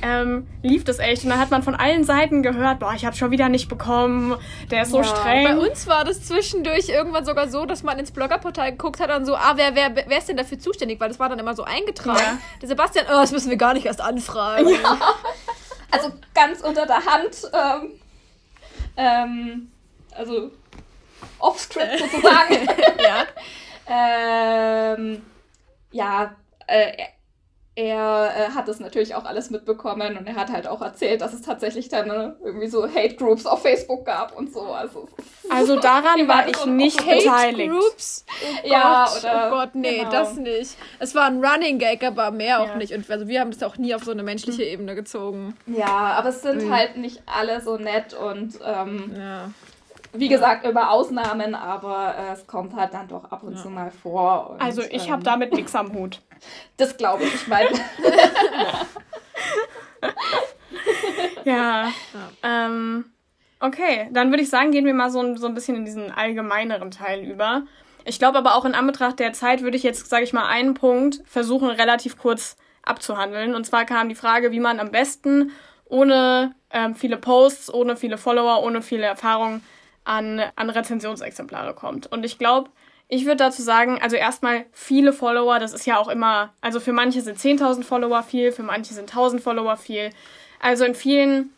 [0.03, 1.25] ähm, lief das echt.
[1.25, 4.37] Und dann hat man von allen Seiten gehört, boah, ich habe schon wieder nicht bekommen,
[4.71, 5.05] der ist so ja.
[5.05, 5.45] streng.
[5.45, 9.25] Bei uns war das zwischendurch irgendwann sogar so, dass man ins Bloggerportal geguckt hat und
[9.25, 11.01] so, ah, wer, wer, wer ist denn dafür zuständig?
[11.01, 12.19] Weil das war dann immer so eingetragen.
[12.19, 12.39] Ja.
[12.61, 14.69] Der Sebastian, oh, das müssen wir gar nicht erst anfragen.
[14.69, 14.99] Ja.
[15.91, 17.37] Also ganz unter der Hand.
[17.53, 17.93] Ähm,
[18.97, 19.71] ähm,
[20.17, 20.51] also
[21.39, 22.69] Off-Script sozusagen.
[22.99, 24.95] ja.
[24.95, 25.23] ähm,
[25.91, 26.93] ja, äh,
[27.77, 31.33] er äh, hat es natürlich auch alles mitbekommen und er hat halt auch erzählt, dass
[31.33, 34.61] es tatsächlich dann äh, irgendwie so Hate Groups auf Facebook gab und so.
[34.61, 35.09] Also,
[35.51, 37.73] also daran war ich nicht beteiligt.
[37.73, 38.25] Groups?
[38.29, 40.11] Oh ja, Gott, oder, oh Gott, nee, genau.
[40.11, 40.77] das nicht.
[41.01, 42.77] Es war ein Running Gag, aber mehr auch ja.
[42.77, 42.93] nicht.
[42.93, 44.69] Und also wir haben das auch nie auf so eine menschliche hm.
[44.69, 45.57] Ebene gezogen.
[45.67, 46.73] Ja, aber es sind mhm.
[46.73, 49.51] halt nicht alle so nett und ähm, ja
[50.15, 53.63] wie gesagt, über Ausnahmen, aber äh, es kommt halt dann doch ab und ja.
[53.63, 54.51] zu mal vor.
[54.51, 56.21] Und, also ich ähm, habe damit nichts am Hut.
[56.77, 57.71] Das glaube ich, ich meine.
[61.45, 61.89] ja.
[61.93, 61.93] ja.
[62.43, 63.07] Ähm,
[63.61, 66.91] okay, dann würde ich sagen, gehen wir mal so, so ein bisschen in diesen allgemeineren
[66.91, 67.63] Teil über.
[68.05, 70.75] Ich glaube aber auch in Anbetracht der Zeit würde ich jetzt, sage ich mal, einen
[70.75, 73.55] Punkt versuchen, relativ kurz abzuhandeln.
[73.55, 75.53] Und zwar kam die Frage, wie man am besten
[75.87, 79.63] ohne ähm, viele Posts, ohne viele Follower, ohne viele Erfahrung
[80.05, 82.11] an, an Rezensionsexemplare kommt.
[82.11, 82.71] Und ich glaube,
[83.09, 86.93] ich würde dazu sagen, also erstmal viele Follower, das ist ja auch immer, also für
[86.93, 90.11] manche sind 10.000 Follower viel, für manche sind 1.000 Follower viel.
[90.61, 91.51] Also in vielen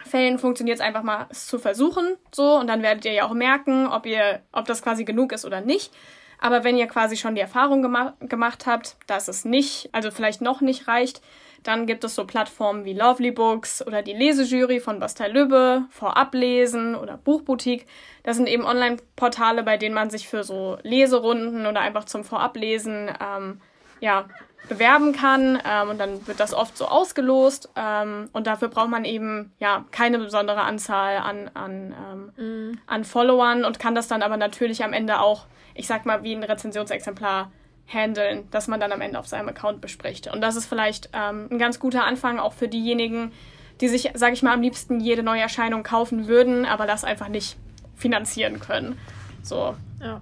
[0.00, 3.34] Fällen funktioniert es einfach mal, es zu versuchen, so, und dann werdet ihr ja auch
[3.34, 5.92] merken, ob ihr, ob das quasi genug ist oder nicht.
[6.40, 10.40] Aber wenn ihr quasi schon die Erfahrung gema gemacht habt, dass es nicht, also vielleicht
[10.40, 11.20] noch nicht reicht,
[11.62, 16.94] dann gibt es so Plattformen wie Lovely Books oder die Lesejury von Bastei Lübbe, Vorablesen
[16.94, 17.86] oder Buchboutique.
[18.22, 23.10] Das sind eben Online-Portale, bei denen man sich für so Leserunden oder einfach zum Vorablesen
[23.20, 23.60] ähm,
[24.00, 24.26] ja,
[24.68, 25.60] bewerben kann.
[25.64, 27.70] Ähm, und dann wird das oft so ausgelost.
[27.76, 31.94] Ähm, und dafür braucht man eben ja keine besondere Anzahl an, an,
[32.38, 32.80] ähm, mm.
[32.86, 36.34] an Followern und kann das dann aber natürlich am Ende auch, ich sag mal, wie
[36.34, 37.50] ein Rezensionsexemplar
[37.88, 40.32] handeln, das man dann am Ende auf seinem Account bespricht.
[40.32, 43.32] Und das ist vielleicht ähm, ein ganz guter Anfang auch für diejenigen,
[43.80, 47.28] die sich, sage ich mal, am liebsten jede neue Erscheinung kaufen würden, aber das einfach
[47.28, 47.56] nicht
[47.96, 48.98] finanzieren können.
[49.42, 49.74] So.
[50.00, 50.20] Ja.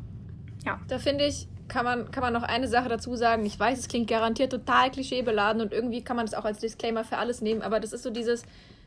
[0.65, 0.81] ja.
[0.89, 3.45] Da finde ich, kann man, kann man noch eine Sache dazu sagen.
[3.45, 7.03] Ich weiß, es klingt garantiert total klischeebeladen und irgendwie kann man das auch als Disclaimer
[7.03, 8.45] für alles nehmen, aber das ist so dieses,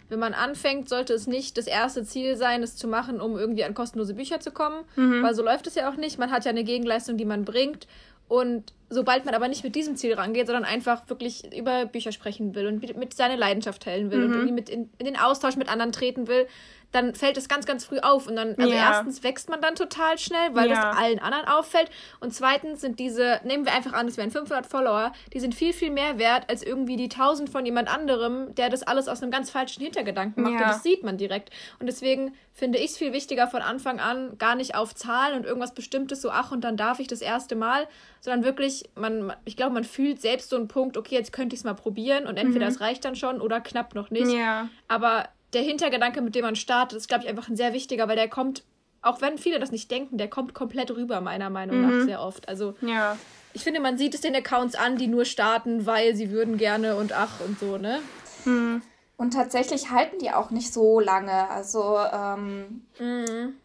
[0.07, 3.63] wenn man anfängt, sollte es nicht das erste Ziel sein, es zu machen, um irgendwie
[3.63, 5.21] an kostenlose Bücher zu kommen, mhm.
[5.21, 6.17] weil so läuft es ja auch nicht.
[6.17, 7.87] Man hat ja eine Gegenleistung, die man bringt
[8.29, 12.55] und sobald man aber nicht mit diesem Ziel rangeht, sondern einfach wirklich über Bücher sprechen
[12.55, 14.25] will und mit seiner Leidenschaft teilen will mhm.
[14.25, 16.47] und irgendwie mit in, in, den Austausch mit anderen treten will,
[16.91, 18.27] dann fällt es ganz, ganz früh auf.
[18.27, 18.89] Und dann, also ja.
[18.89, 20.75] erstens wächst man dann total schnell, weil ja.
[20.75, 21.89] das allen anderen auffällt.
[22.19, 25.73] Und zweitens sind diese, nehmen wir einfach an, es wären 500 Follower, die sind viel,
[25.73, 29.31] viel mehr wert als irgendwie die 1000 von jemand anderem, der das alles aus einem
[29.31, 30.53] ganz falschen Hintergedanken macht.
[30.53, 30.61] Ja.
[30.61, 31.51] Und das sieht man direkt.
[31.79, 35.45] Und deswegen finde ich es viel wichtiger von Anfang an, gar nicht auf Zahlen und
[35.45, 37.87] irgendwas Bestimmtes, so ach, und dann darf ich das erste Mal,
[38.19, 41.61] sondern wirklich, man, ich glaube, man fühlt selbst so einen Punkt, okay, jetzt könnte ich
[41.61, 42.71] es mal probieren und entweder mhm.
[42.71, 44.31] es reicht dann schon oder knapp noch nicht.
[44.31, 44.69] Ja.
[44.87, 48.15] Aber der Hintergedanke, mit dem man startet, ist, glaube ich, einfach ein sehr wichtiger, weil
[48.15, 48.63] der kommt,
[49.01, 51.99] auch wenn viele das nicht denken, der kommt komplett rüber, meiner Meinung mhm.
[51.99, 52.47] nach, sehr oft.
[52.47, 53.17] Also, ja.
[53.53, 56.95] ich finde, man sieht es den Accounts an, die nur starten, weil sie würden gerne
[56.95, 57.99] und ach und so, ne?
[58.45, 58.81] Mhm.
[59.17, 61.49] Und tatsächlich halten die auch nicht so lange.
[61.49, 63.55] Also, ähm, mhm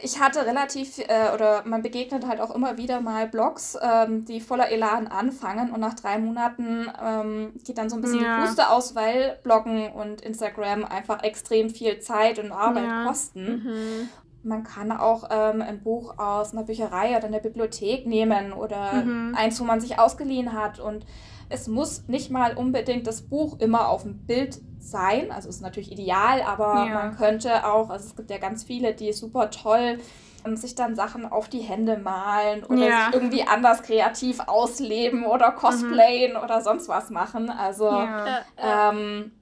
[0.00, 4.40] ich hatte relativ, äh, oder man begegnet halt auch immer wieder mal Blogs, ähm, die
[4.40, 8.40] voller Elan anfangen und nach drei Monaten ähm, geht dann so ein bisschen ja.
[8.40, 13.04] die Puste aus, weil Bloggen und Instagram einfach extrem viel Zeit und Arbeit ja.
[13.06, 13.44] kosten.
[13.44, 14.08] Mhm.
[14.44, 19.34] Man kann auch ähm, ein Buch aus einer Bücherei oder einer Bibliothek nehmen oder mhm.
[19.36, 21.04] eins, wo man sich ausgeliehen hat und
[21.52, 25.30] es muss nicht mal unbedingt das Buch immer auf dem Bild sein.
[25.30, 26.94] Also ist natürlich ideal, aber ja.
[26.94, 29.98] man könnte auch, also es gibt ja ganz viele, die super toll
[30.44, 33.04] ähm, sich dann Sachen auf die Hände malen oder ja.
[33.06, 35.56] sich irgendwie anders kreativ ausleben oder mhm.
[35.56, 36.42] cosplayen mhm.
[36.42, 37.50] oder sonst was machen.
[37.50, 38.40] Also ja.
[38.58, 39.32] ähm,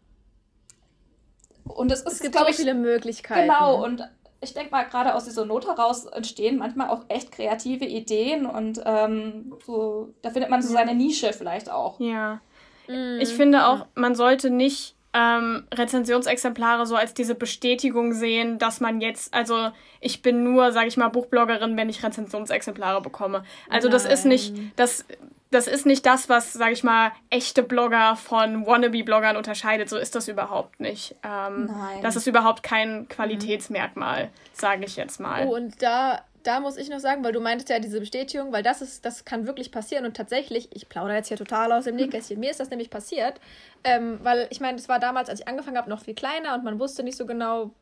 [1.64, 3.48] und es ist, es gibt so viele Möglichkeiten.
[3.48, 4.02] Genau, und
[4.40, 8.80] ich denke mal, gerade aus dieser Not heraus entstehen manchmal auch echt kreative Ideen und
[8.86, 12.00] ähm, so, da findet man so seine Nische vielleicht auch.
[12.00, 12.40] Ja.
[12.88, 13.18] Mhm.
[13.20, 19.00] Ich finde auch, man sollte nicht ähm, Rezensionsexemplare so als diese Bestätigung sehen, dass man
[19.00, 19.70] jetzt, also
[20.00, 23.44] ich bin nur, sage ich mal, Buchbloggerin, wenn ich Rezensionsexemplare bekomme.
[23.68, 23.92] Also Nein.
[23.92, 25.04] das ist nicht, das
[25.50, 29.88] das ist nicht das, was, sag ich mal, echte Blogger von Wannabe-Bloggern unterscheidet.
[29.88, 31.16] So ist das überhaupt nicht.
[31.24, 32.02] Ähm, Nein.
[32.02, 34.30] Das ist überhaupt kein Qualitätsmerkmal, mhm.
[34.52, 35.46] sage ich jetzt mal.
[35.46, 38.62] Oh, und da, da muss ich noch sagen, weil du meintest ja diese Bestätigung, weil
[38.62, 41.96] das ist, das kann wirklich passieren und tatsächlich, ich plaudere jetzt hier total aus dem
[41.96, 43.40] Nähkästchen, mir ist das nämlich passiert,
[43.82, 46.62] ähm, weil ich meine, das war damals, als ich angefangen habe, noch viel kleiner und
[46.62, 47.72] man wusste nicht so genau,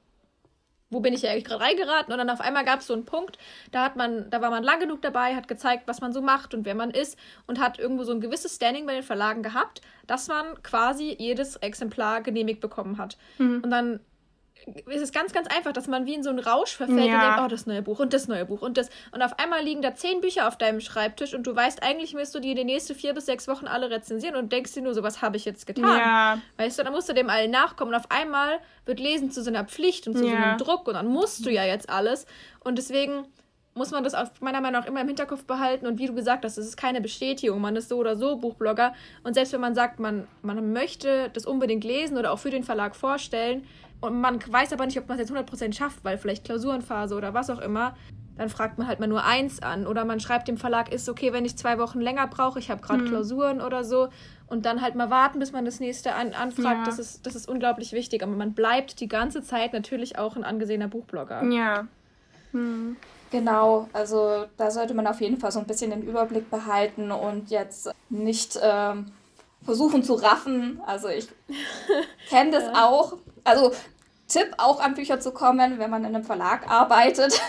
[0.91, 2.13] wo bin ich ja eigentlich gerade reingeraten?
[2.13, 3.39] Und dann auf einmal gab es so einen Punkt,
[3.73, 6.55] da hat man, da war man lang genug dabei, hat gezeigt, was man so macht
[6.55, 9.83] und wer man ist und hat irgendwo so ein gewisses Standing bei den Verlagen gehabt,
[10.07, 13.19] dass man quasi jedes Exemplar genehmigt bekommen hat.
[13.39, 13.61] Mhm.
[13.63, 14.01] Und dann
[14.67, 17.15] ist es ganz, ganz einfach, dass man wie in so einen Rausch verfällt ja.
[17.15, 18.91] und denkt, oh, das neue Buch und das neue Buch und das.
[19.13, 22.35] Und auf einmal liegen da zehn Bücher auf deinem Schreibtisch und du weißt, eigentlich müsst
[22.35, 24.95] du die in den nächsten vier bis sechs Wochen alle rezensieren und denkst dir nur
[24.95, 25.99] so, was habe ich jetzt getan?
[25.99, 26.39] Ja.
[26.57, 29.51] Weißt du, dann musst du dem allen nachkommen und auf einmal wird Lesen zu so
[29.51, 30.31] einer Pflicht und zu ja.
[30.31, 32.27] so einem Druck und dann musst du ja jetzt alles.
[32.61, 33.27] Und deswegen
[33.79, 35.87] muss man das auf meiner Meinung nach immer im Hinterkopf behalten.
[35.87, 37.61] Und wie du gesagt hast, es ist keine Bestätigung.
[37.61, 38.93] Man ist so oder so Buchblogger.
[39.23, 42.65] Und selbst wenn man sagt, man, man möchte das unbedingt lesen oder auch für den
[42.65, 43.65] Verlag vorstellen,
[44.01, 47.35] und man weiß aber nicht, ob man es jetzt 100% schafft, weil vielleicht Klausurenphase oder
[47.35, 47.95] was auch immer,
[48.37, 49.87] dann fragt man halt mal nur eins an.
[49.87, 52.81] Oder man schreibt dem Verlag, ist okay, wenn ich zwei Wochen länger brauche, ich habe
[52.81, 53.09] gerade mhm.
[53.09, 54.09] Klausuren oder so.
[54.47, 56.79] Und dann halt mal warten, bis man das nächste an, anfragt.
[56.79, 56.85] Ja.
[56.85, 58.23] Das, ist, das ist unglaublich wichtig.
[58.23, 61.45] Aber man bleibt die ganze Zeit natürlich auch ein angesehener Buchblogger.
[61.51, 61.87] Ja.
[62.53, 62.97] Mhm.
[63.31, 67.51] Genau, also da sollte man auf jeden Fall so ein bisschen den Überblick behalten und
[67.51, 69.13] jetzt nicht ähm,
[69.65, 70.81] versuchen zu raffen.
[70.87, 71.29] Also ich
[72.31, 72.87] kenne das ja.
[72.87, 73.19] auch.
[73.49, 73.73] Also
[74.29, 77.41] Tipp, auch an Bücher zu kommen, wenn man in einem Verlag arbeitet.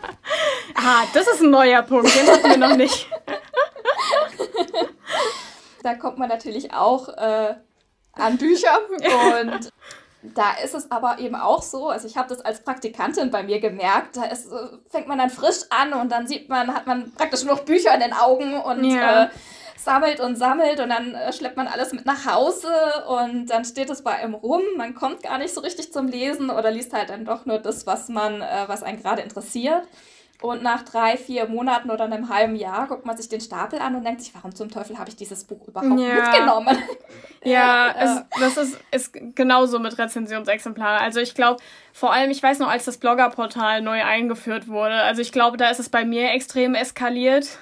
[0.74, 3.08] ah, das ist ein neuer Punkt, den hatten wir noch nicht.
[5.82, 7.54] da kommt man natürlich auch äh,
[8.14, 8.80] an Bücher
[9.42, 9.70] und
[10.34, 13.60] da ist es aber eben auch so, also ich habe das als Praktikantin bei mir
[13.60, 17.12] gemerkt, da ist, äh, fängt man dann frisch an und dann sieht man, hat man
[17.12, 19.24] praktisch nur noch Bücher in den Augen und ja.
[19.24, 19.28] äh,
[19.76, 22.72] sammelt und sammelt und dann äh, schleppt man alles mit nach Hause
[23.08, 26.50] und dann steht es bei einem rum, man kommt gar nicht so richtig zum Lesen
[26.50, 29.82] oder liest halt dann doch nur das, was man, äh, was einen gerade interessiert.
[30.42, 33.94] Und nach drei, vier Monaten oder einem halben Jahr guckt man sich den Stapel an
[33.94, 36.14] und denkt sich, warum zum Teufel habe ich dieses Buch überhaupt ja.
[36.14, 36.78] mitgenommen?
[37.44, 41.00] Ja, es, das ist, ist genauso mit Rezensionsexemplaren.
[41.00, 41.62] Also ich glaube,
[41.92, 45.70] vor allem, ich weiß noch, als das Bloggerportal neu eingeführt wurde, also ich glaube, da
[45.70, 47.58] ist es bei mir extrem eskaliert.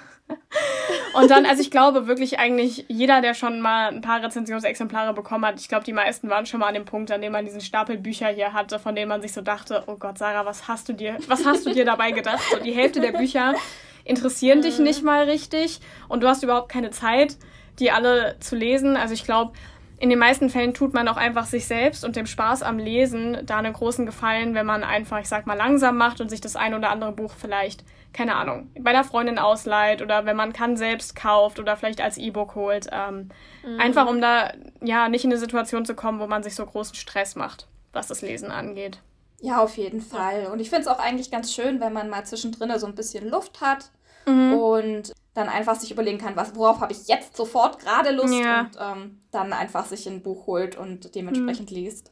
[1.13, 5.45] Und dann, also ich glaube wirklich eigentlich jeder, der schon mal ein paar Rezensionsexemplare bekommen
[5.45, 7.61] hat, ich glaube, die meisten waren schon mal an dem Punkt, an dem man diesen
[7.61, 10.89] Stapel Bücher hier hatte, von denen man sich so dachte, oh Gott, Sarah, was hast
[10.89, 12.41] du dir, was hast du dir dabei gedacht?
[12.51, 13.53] So, die Hälfte der Bücher
[14.03, 17.37] interessieren dich nicht mal richtig und du hast überhaupt keine Zeit,
[17.79, 18.97] die alle zu lesen.
[18.97, 19.53] Also ich glaube,
[20.05, 23.39] in den meisten Fällen tut man auch einfach sich selbst und dem Spaß am Lesen
[23.43, 26.55] da einen großen Gefallen, wenn man einfach, ich sag mal, langsam macht und sich das
[26.55, 27.83] ein oder andere Buch vielleicht
[28.13, 32.17] keine Ahnung, bei der Freundin ausleiht oder wenn man kann selbst kauft oder vielleicht als
[32.17, 32.87] E-Book holt.
[32.89, 33.29] Ähm,
[33.65, 33.79] mhm.
[33.79, 36.95] Einfach um da ja nicht in eine Situation zu kommen, wo man sich so großen
[36.95, 38.99] Stress macht, was das Lesen angeht.
[39.41, 40.45] Ja, auf jeden Fall.
[40.45, 43.27] Und ich finde es auch eigentlich ganz schön, wenn man mal zwischendrin so ein bisschen
[43.27, 43.91] Luft hat
[44.25, 44.53] mhm.
[44.53, 48.61] und dann einfach sich überlegen kann, was, worauf habe ich jetzt sofort gerade Lust ja.
[48.61, 51.77] und ähm, dann einfach sich ein Buch holt und dementsprechend mhm.
[51.77, 52.11] liest.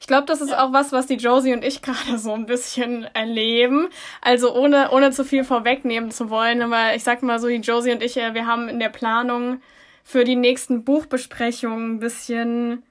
[0.00, 0.64] Ich glaube, das ist ja.
[0.64, 3.88] auch was, was die Josie und ich gerade so ein bisschen erleben.
[4.22, 6.62] Also ohne, ohne zu viel vorwegnehmen zu wollen.
[6.62, 9.60] Aber ich sag mal so, die Josie und ich, äh, wir haben in der Planung
[10.02, 12.84] für die nächsten Buchbesprechungen ein bisschen,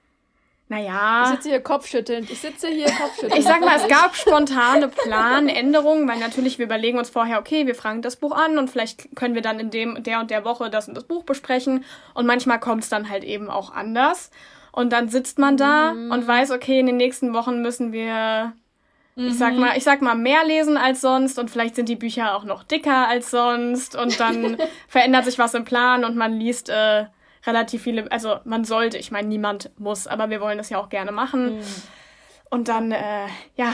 [0.68, 1.26] naja.
[1.26, 2.32] Ich sitze hier kopfschüttelnd.
[2.32, 3.38] Ich sitze hier kopfschüttelnd.
[3.38, 7.76] Ich sag mal, es gab spontane Planänderungen, weil natürlich wir überlegen uns vorher, okay, wir
[7.76, 10.72] fragen das Buch an und vielleicht können wir dann in dem, der und der Woche
[10.72, 11.86] das und das Buch besprechen.
[12.16, 14.32] Und manchmal kommt es dann halt eben auch anders.
[14.72, 16.12] Und dann sitzt man da mhm.
[16.12, 18.54] und weiß, okay, in den nächsten Wochen müssen wir,
[19.16, 19.28] mhm.
[19.28, 19.60] ich sag mhm.
[19.60, 22.64] mal, ich sag mal, mehr lesen als sonst und vielleicht sind die Bücher auch noch
[22.64, 24.58] dicker als sonst und dann
[24.88, 27.06] verändert sich was im Plan und man liest äh,
[27.46, 30.90] relativ viele, also man sollte, ich meine, niemand muss, aber wir wollen das ja auch
[30.90, 31.58] gerne machen.
[31.58, 31.64] Mhm.
[32.50, 33.74] Und dann, äh, ja,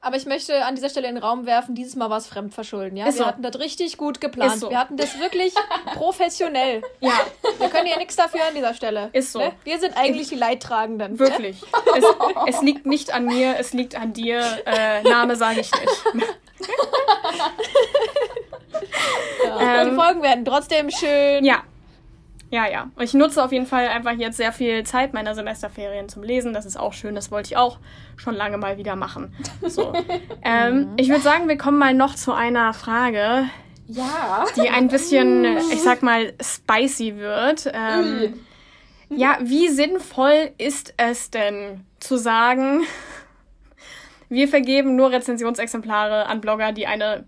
[0.00, 2.96] aber ich möchte an dieser Stelle in den Raum werfen, dieses Mal war es Fremdverschulden.
[2.96, 3.08] Ja?
[3.08, 3.26] Ist wir so.
[3.26, 4.60] hatten das richtig gut geplant.
[4.60, 4.70] So.
[4.70, 5.52] Wir hatten das wirklich
[5.94, 6.82] professionell.
[7.00, 7.20] Ja.
[7.58, 9.10] Wir können ja nichts dafür an dieser Stelle.
[9.12, 9.40] Ist so.
[9.40, 9.52] Ne?
[9.64, 11.18] Wir sind eigentlich ich, die Leidtragenden.
[11.18, 11.60] Wirklich.
[11.62, 11.68] Ne?
[12.46, 14.40] Es, es, liegt nicht an mir, es liegt an dir.
[14.66, 16.04] Äh, Name sage ich nicht.
[19.44, 19.82] ja.
[19.82, 21.44] ähm, die Folgen werden trotzdem schön.
[21.44, 21.64] Ja,
[22.50, 22.90] ja, ja.
[22.98, 26.54] Ich nutze auf jeden Fall einfach jetzt sehr viel Zeit meiner Semesterferien zum Lesen.
[26.54, 27.14] Das ist auch schön.
[27.14, 27.78] Das wollte ich auch
[28.16, 29.34] schon lange mal wieder machen.
[29.62, 29.92] So.
[30.42, 30.92] ähm, mhm.
[30.96, 33.44] ich würde sagen, wir kommen mal noch zu einer Frage.
[33.86, 34.46] Ja.
[34.56, 37.70] Die ein bisschen, ich sag mal, spicy wird.
[37.72, 38.34] Ähm,
[39.10, 42.82] ja, wie sinnvoll ist es denn zu sagen,
[44.28, 47.24] wir vergeben nur Rezensionsexemplare an Blogger, die eine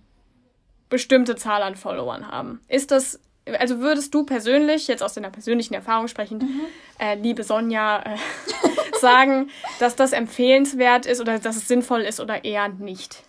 [0.89, 2.61] bestimmte Zahl an Followern haben?
[2.69, 3.21] Ist das
[3.59, 6.61] also würdest du persönlich, jetzt aus deiner persönlichen Erfahrung sprechend, mhm.
[6.99, 8.17] äh, liebe Sonja, äh,
[9.01, 13.23] sagen, dass das empfehlenswert ist oder dass es sinnvoll ist oder eher nicht?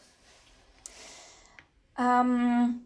[1.97, 2.85] Ähm,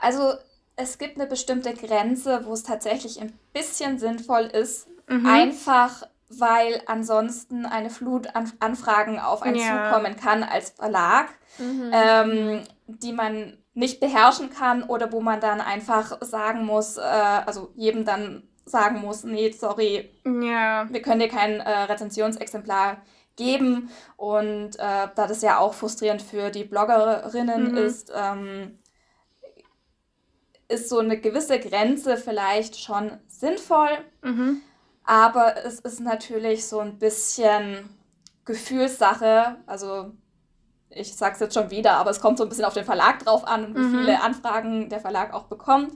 [0.00, 0.34] also
[0.76, 5.26] es gibt eine bestimmte Grenze, wo es tatsächlich ein bisschen sinnvoll ist, mhm.
[5.26, 6.02] einfach
[6.38, 9.90] weil ansonsten eine Flut an Anfragen auf einen ja.
[9.90, 11.28] zukommen kann als Verlag,
[11.58, 11.90] mhm.
[11.92, 17.72] ähm, die man nicht beherrschen kann oder wo man dann einfach sagen muss, äh, also
[17.74, 20.86] jedem dann sagen muss, nee, sorry, ja.
[20.90, 22.98] wir können dir kein äh, Rezensionsexemplar
[23.36, 23.90] geben.
[24.16, 27.76] Und äh, da das ja auch frustrierend für die Bloggerinnen mhm.
[27.76, 28.78] ist, ähm,
[30.68, 33.90] ist so eine gewisse Grenze vielleicht schon sinnvoll.
[34.22, 34.62] Mhm.
[35.04, 37.88] Aber es ist natürlich so ein bisschen
[38.44, 39.56] Gefühlssache.
[39.66, 40.12] Also
[40.94, 43.20] ich sage es jetzt schon wieder, aber es kommt so ein bisschen auf den Verlag
[43.20, 43.98] drauf an, wie mhm.
[43.98, 45.92] viele Anfragen der Verlag auch bekommt,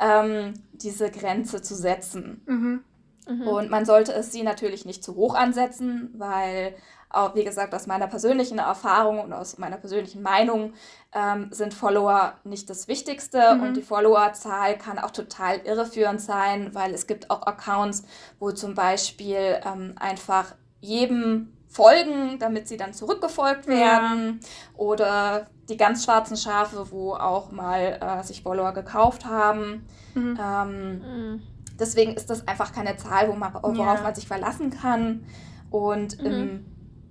[0.00, 2.42] ähm, diese Grenze zu setzen.
[2.46, 2.84] Mhm.
[3.28, 3.46] Mhm.
[3.46, 6.74] Und man sollte es sie natürlich nicht zu hoch ansetzen, weil
[7.08, 10.72] auch, wie gesagt, aus meiner persönlichen Erfahrung und aus meiner persönlichen Meinung
[11.12, 13.62] ähm, sind Follower nicht das Wichtigste mhm.
[13.62, 18.04] und die Followerzahl kann auch total irreführend sein, weil es gibt auch Accounts,
[18.38, 24.48] wo zum Beispiel ähm, einfach jedem folgen, damit sie dann zurückgefolgt werden ja.
[24.76, 29.86] oder die ganz schwarzen Schafe, wo auch mal äh, sich Follower gekauft haben.
[30.14, 30.38] Mhm.
[30.40, 31.42] Ähm, mhm.
[31.80, 34.02] Deswegen ist das einfach keine Zahl, wo man, worauf ja.
[34.02, 35.24] man sich verlassen kann.
[35.70, 36.26] Und mhm.
[36.26, 36.66] im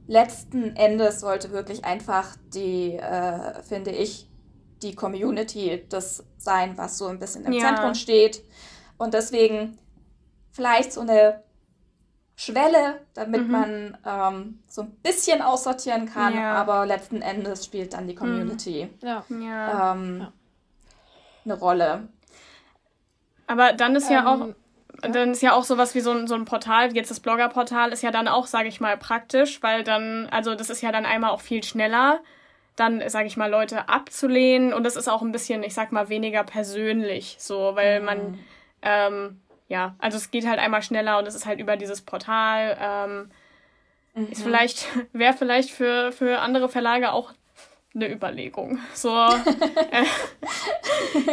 [0.07, 4.29] letzten Endes sollte wirklich einfach die, äh, finde ich,
[4.83, 7.61] die Community das sein, was so ein bisschen im ja.
[7.61, 8.43] Zentrum steht.
[8.97, 9.79] Und deswegen
[10.51, 11.43] vielleicht so eine
[12.41, 13.51] Schwelle, damit mhm.
[13.51, 16.55] man ähm, so ein bisschen aussortieren kann, ja.
[16.55, 18.89] aber letzten Endes spielt dann die Community
[19.29, 19.41] mhm.
[19.43, 19.91] ja.
[19.93, 20.27] Ähm,
[21.45, 22.07] eine Rolle.
[23.45, 24.55] Aber dann ist ja auch ähm,
[25.01, 28.03] dann ist ja auch sowas wie so ein, so ein Portal, jetzt das Blogger-Portal ist
[28.03, 31.31] ja dann auch, sage ich mal, praktisch, weil dann, also das ist ja dann einmal
[31.31, 32.21] auch viel schneller,
[32.75, 36.09] dann, sage ich mal, Leute abzulehnen und das ist auch ein bisschen, ich sag mal,
[36.09, 38.05] weniger persönlich, so, weil mhm.
[38.05, 38.39] man,
[38.83, 42.77] ähm, ja, also es geht halt einmal schneller und es ist halt über dieses Portal,
[42.77, 43.31] ähm,
[44.13, 44.29] mhm.
[44.29, 47.31] ist vielleicht, wäre vielleicht für, für andere Verlage auch
[47.95, 48.79] eine Überlegung.
[48.93, 49.09] So,
[49.91, 50.05] äh,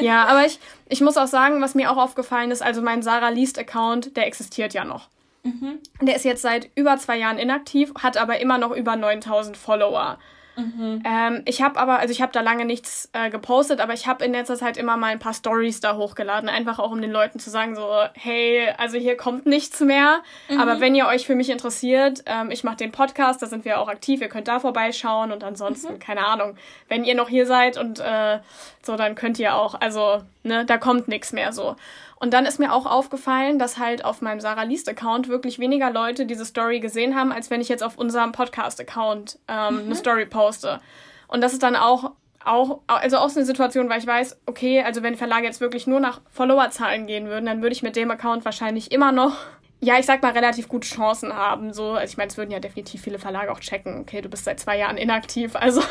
[0.00, 3.30] ja, aber ich, ich muss auch sagen, was mir auch aufgefallen ist, also mein Sarah
[3.30, 5.08] Least Account, der existiert ja noch.
[5.42, 5.80] Mhm.
[6.00, 10.16] Der ist jetzt seit über zwei Jahren inaktiv, hat aber immer noch über 9000 Follower.
[10.58, 11.02] Mhm.
[11.04, 14.24] Ähm, ich habe aber, also ich habe da lange nichts äh, gepostet, aber ich habe
[14.24, 17.38] in letzter Zeit immer mal ein paar Stories da hochgeladen, einfach auch um den Leuten
[17.38, 20.60] zu sagen, so, hey, also hier kommt nichts mehr, mhm.
[20.60, 23.80] aber wenn ihr euch für mich interessiert, ähm, ich mache den Podcast, da sind wir
[23.80, 25.98] auch aktiv, ihr könnt da vorbeischauen und ansonsten, mhm.
[26.00, 26.56] keine Ahnung,
[26.88, 28.40] wenn ihr noch hier seid und äh,
[28.82, 31.76] so, dann könnt ihr auch, also, ne, da kommt nichts mehr so.
[32.20, 35.90] Und dann ist mir auch aufgefallen, dass halt auf meinem Sarah Least Account wirklich weniger
[35.90, 39.80] Leute diese Story gesehen haben, als wenn ich jetzt auf unserem Podcast Account ähm, mhm.
[39.86, 40.80] eine Story poste.
[41.28, 42.12] Und das ist dann auch
[42.44, 45.86] auch, also auch so eine Situation, weil ich weiß, okay, also wenn Verlage jetzt wirklich
[45.86, 49.36] nur nach Followerzahlen gehen würden, dann würde ich mit dem Account wahrscheinlich immer noch,
[49.80, 51.72] ja, ich sag mal, relativ gute Chancen haben.
[51.72, 54.44] So, also ich meine, es würden ja definitiv viele Verlage auch checken, okay, du bist
[54.44, 55.82] seit zwei Jahren inaktiv, also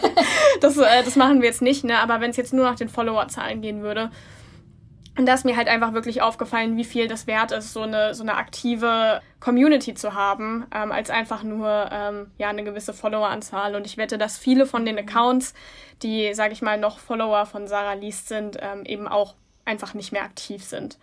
[0.60, 1.98] das, äh, das machen wir jetzt nicht, ne?
[1.98, 4.10] Aber wenn es jetzt nur nach den Followerzahlen gehen würde,
[5.16, 8.14] und da ist mir halt einfach wirklich aufgefallen, wie viel das wert ist, so eine,
[8.14, 13.76] so eine aktive Community zu haben, ähm, als einfach nur ähm, ja, eine gewisse Followeranzahl.
[13.76, 15.54] Und ich wette, dass viele von den Accounts,
[16.02, 20.10] die, sage ich mal, noch Follower von Sarah Liest sind, ähm, eben auch einfach nicht
[20.10, 20.98] mehr aktiv sind.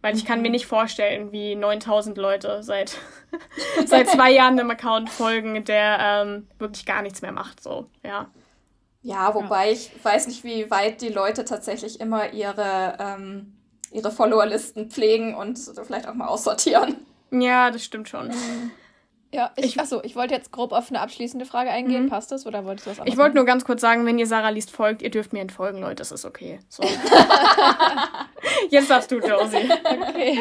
[0.00, 0.54] Weil ich kann mir mhm.
[0.54, 2.98] nicht vorstellen, wie 9000 Leute seit,
[3.86, 7.62] seit zwei Jahren einem Account folgen, der ähm, wirklich gar nichts mehr macht.
[7.62, 8.26] So, ja.
[9.02, 9.72] Ja, wobei ja.
[9.72, 13.54] ich weiß nicht, wie weit die Leute tatsächlich immer ihre, ähm,
[13.90, 16.96] ihre Followerlisten pflegen und vielleicht auch mal aussortieren.
[17.30, 18.30] Ja, das stimmt schon.
[19.34, 22.04] Ja, ich, ich, achso, ich wollte jetzt grob auf eine abschließende Frage eingehen.
[22.04, 22.10] Mhm.
[22.10, 23.14] Passt das oder wolltest du was anderes?
[23.14, 25.80] Ich wollte nur ganz kurz sagen, wenn ihr Sarah liest folgt, ihr dürft mir entfolgen,
[25.80, 26.60] Leute, das ist okay.
[26.68, 26.82] So.
[28.70, 29.70] jetzt darfst du, Josie.
[30.08, 30.38] Okay.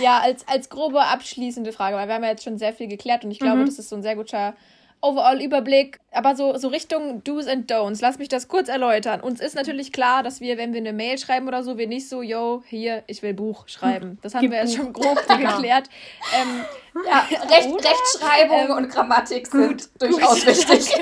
[0.00, 3.24] Ja, als, als grobe abschließende Frage, weil wir haben ja jetzt schon sehr viel geklärt
[3.24, 3.66] und ich glaube, mhm.
[3.66, 4.54] das ist so ein sehr guter
[5.02, 7.98] Overall-Überblick, aber so, so Richtung Do's and Don'ts.
[8.00, 9.20] Lass mich das kurz erläutern.
[9.20, 12.08] Uns ist natürlich klar, dass wir, wenn wir eine Mail schreiben oder so, wir nicht
[12.08, 14.18] so, yo, hier, ich will Buch schreiben.
[14.22, 15.88] Das haben Gib wir jetzt schon grob geklärt.
[16.34, 16.64] Ähm,
[17.04, 20.46] ja, Recht, Rechtschreibung ähm, und Grammatik sind gut, durchaus gut.
[20.46, 20.94] wichtig.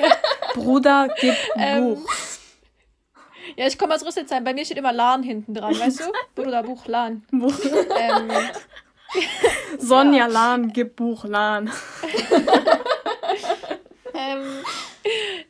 [0.54, 2.10] Bruder, gib ähm, Buch.
[3.56, 4.44] Ja, ich komme aus Rüsselsheim.
[4.44, 6.04] Bei mir steht immer Lahn hinten dran, weißt du?
[6.34, 7.24] Bruder, Buch, Lahn.
[7.30, 7.54] Buch.
[7.98, 8.30] Ähm,
[9.78, 10.26] Sonja ja.
[10.26, 11.70] Lahn, gib Buch, Lahn.
[14.14, 14.64] Ähm,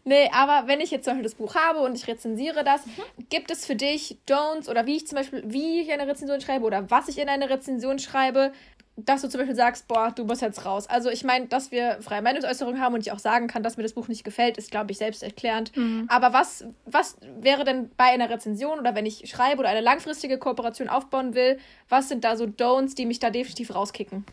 [0.04, 3.02] nee, aber wenn ich jetzt zum Beispiel das Buch habe und ich rezensiere das, mhm.
[3.28, 6.64] gibt es für dich Don'ts oder wie ich zum Beispiel, wie ich eine Rezension schreibe
[6.64, 8.52] oder was ich in eine Rezension schreibe,
[8.96, 10.86] dass du zum Beispiel sagst, boah, du musst jetzt raus.
[10.88, 13.82] Also ich meine, dass wir freie Meinungsäußerung haben und ich auch sagen kann, dass mir
[13.82, 15.76] das Buch nicht gefällt, ist, glaube ich, selbsterklärend.
[15.76, 16.06] Mhm.
[16.08, 20.38] Aber was, was wäre denn bei einer Rezension oder wenn ich schreibe oder eine langfristige
[20.38, 21.58] Kooperation aufbauen will,
[21.88, 24.24] was sind da so Don'ts, die mich da definitiv rauskicken?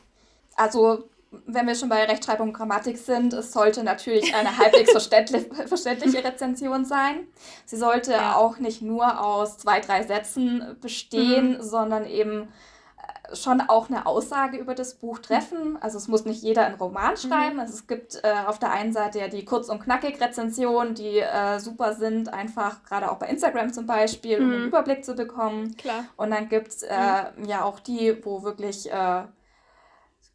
[0.55, 1.07] Also
[1.45, 4.91] wenn wir schon bei Rechtschreibung und Grammatik sind, es sollte natürlich eine halbwegs
[5.67, 7.27] verständliche Rezension sein.
[7.65, 8.35] Sie sollte ja.
[8.35, 11.61] auch nicht nur aus zwei, drei Sätzen bestehen, mhm.
[11.61, 15.77] sondern eben äh, schon auch eine Aussage über das Buch treffen.
[15.81, 17.17] Also es muss nicht jeder einen Roman mhm.
[17.17, 17.53] schreiben.
[17.55, 17.59] Mhm.
[17.61, 21.19] Also es gibt äh, auf der einen Seite ja die kurz und knackig Rezensionen, die
[21.19, 24.67] äh, super sind, einfach gerade auch bei Instagram zum Beispiel, um einen mhm.
[24.67, 25.75] Überblick zu bekommen.
[25.77, 26.05] Klar.
[26.15, 26.95] Und dann gibt es äh,
[27.35, 27.45] mhm.
[27.45, 29.23] ja auch die, wo wirklich äh,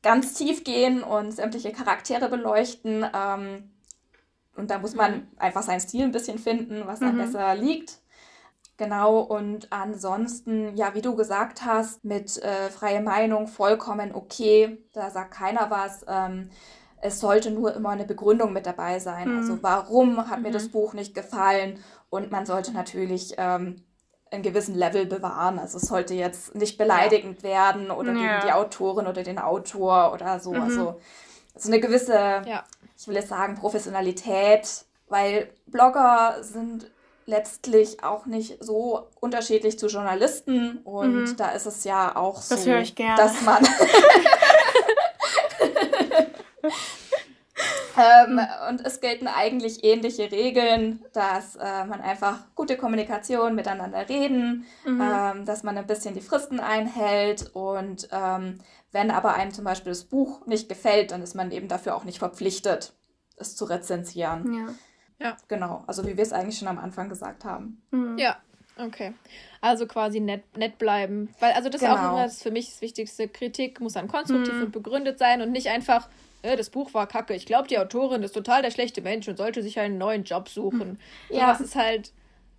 [0.03, 3.07] ganz tief gehen und sämtliche Charaktere beleuchten.
[3.15, 3.71] Ähm,
[4.57, 5.27] und da muss man mhm.
[5.37, 7.21] einfach seinen Stil ein bisschen finden, was dann mhm.
[7.21, 7.99] besser liegt.
[8.79, 15.11] Genau, und ansonsten, ja, wie du gesagt hast, mit äh, freie Meinung vollkommen okay, da
[15.11, 16.05] sagt keiner was.
[16.09, 16.51] Ähm,
[17.01, 19.31] es sollte nur immer eine Begründung mit dabei sein.
[19.31, 19.39] Mhm.
[19.39, 20.55] Also warum hat mir mhm.
[20.55, 21.79] das Buch nicht gefallen?
[22.11, 23.85] Und man sollte natürlich ähm,
[24.33, 25.59] einen gewissen Level bewahren.
[25.59, 27.49] Also es sollte jetzt nicht beleidigend ja.
[27.49, 28.19] werden oder ja.
[28.19, 30.53] gegen die Autorin oder den Autor oder so.
[30.53, 30.63] Mhm.
[30.63, 31.01] Also
[31.57, 32.65] so eine gewisse, ja.
[32.99, 36.91] ich will jetzt sagen, Professionalität, weil Blogger sind
[37.27, 41.37] letztlich auch nicht so unterschiedlich zu Journalisten und mhm.
[41.37, 43.17] da ist es ja auch so, das ich gerne.
[43.17, 43.65] dass man
[47.97, 54.67] ähm, und es gelten eigentlich ähnliche Regeln, dass äh, man einfach gute Kommunikation miteinander reden,
[54.85, 55.01] mhm.
[55.01, 58.59] ähm, dass man ein bisschen die Fristen einhält und ähm,
[58.93, 62.05] wenn aber einem zum Beispiel das Buch nicht gefällt, dann ist man eben dafür auch
[62.05, 62.93] nicht verpflichtet,
[63.37, 64.53] es zu rezensieren.
[64.55, 64.75] Ja.
[65.23, 65.37] Ja.
[65.49, 67.81] Genau, also wie wir es eigentlich schon am Anfang gesagt haben.
[67.91, 68.19] Mhm.
[68.19, 68.39] Ja,
[68.77, 69.15] okay.
[69.61, 71.33] Also quasi nett, nett bleiben.
[71.39, 71.93] Weil, also das genau.
[71.93, 72.15] ist auch genau.
[72.15, 73.29] immer das für mich das Wichtigste.
[73.29, 74.63] Kritik muss dann konstruktiv mhm.
[74.65, 76.09] und begründet sein und nicht einfach,
[76.43, 77.35] äh, das Buch war kacke.
[77.35, 80.49] Ich glaube, die Autorin ist total der schlechte Mensch und sollte sich einen neuen Job
[80.49, 80.99] suchen.
[81.31, 81.47] Ja.
[81.47, 82.13] Das ist halt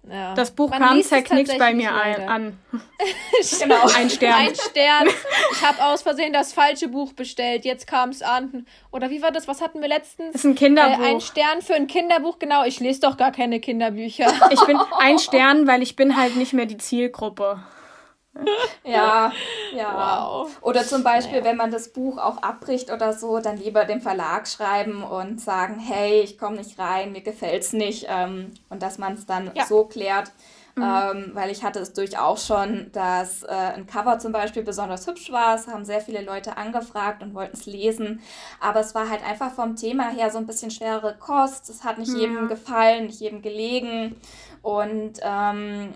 [0.10, 0.34] ja.
[0.34, 2.60] Das Buch Man kam zerknickt bei mir ein, an.
[3.60, 3.88] genau.
[3.96, 4.34] Ein Stern.
[4.34, 5.08] Ein Stern.
[5.54, 7.64] Ich habe aus Versehen das falsche Buch bestellt.
[7.64, 8.66] Jetzt kam es an.
[8.92, 9.48] Oder wie war das?
[9.48, 10.34] Was hatten wir letztens?
[10.34, 11.04] Das ist ein Kinderbuch.
[11.04, 12.38] Äh, ein Stern für ein Kinderbuch.
[12.38, 12.66] Genau.
[12.66, 14.28] Ich lese doch gar keine Kinderbücher.
[14.52, 17.64] Ich bin ein Stern, weil ich bin halt nicht mehr die Zielgruppe.
[18.84, 19.32] Ja,
[19.76, 20.26] ja.
[20.26, 20.58] Wow.
[20.62, 21.46] Oder zum Beispiel, naja.
[21.46, 25.80] wenn man das Buch auch abbricht oder so, dann lieber dem Verlag schreiben und sagen,
[25.80, 28.08] hey, ich komme nicht rein, mir gefällt es nicht.
[28.10, 29.66] Ähm, und dass man es dann ja.
[29.66, 30.32] so klärt.
[30.76, 30.84] Mhm.
[30.84, 35.32] Ähm, weil ich hatte es durchaus schon, dass äh, ein Cover zum Beispiel besonders hübsch
[35.32, 35.54] war.
[35.56, 38.22] Es haben sehr viele Leute angefragt und wollten es lesen.
[38.60, 41.70] Aber es war halt einfach vom Thema her so ein bisschen schwerere Kost.
[41.70, 42.22] Es hat nicht ja.
[42.22, 44.16] jedem gefallen, nicht jedem gelegen.
[44.64, 45.94] Und ähm,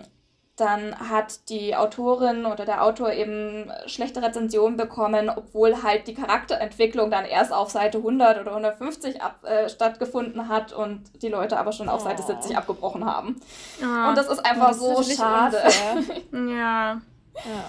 [0.60, 7.10] dann hat die Autorin oder der Autor eben schlechte Rezensionen bekommen, obwohl halt die Charakterentwicklung
[7.10, 11.72] dann erst auf Seite 100 oder 150 ab, äh, stattgefunden hat und die Leute aber
[11.72, 12.04] schon auf oh.
[12.04, 13.40] Seite 70 abgebrochen haben.
[13.80, 14.08] Oh.
[14.08, 15.62] Und das ist einfach das so ist schade.
[16.32, 16.40] ja.
[16.40, 17.00] ja.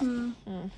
[0.00, 0.34] Hm.
[0.44, 0.70] Hm.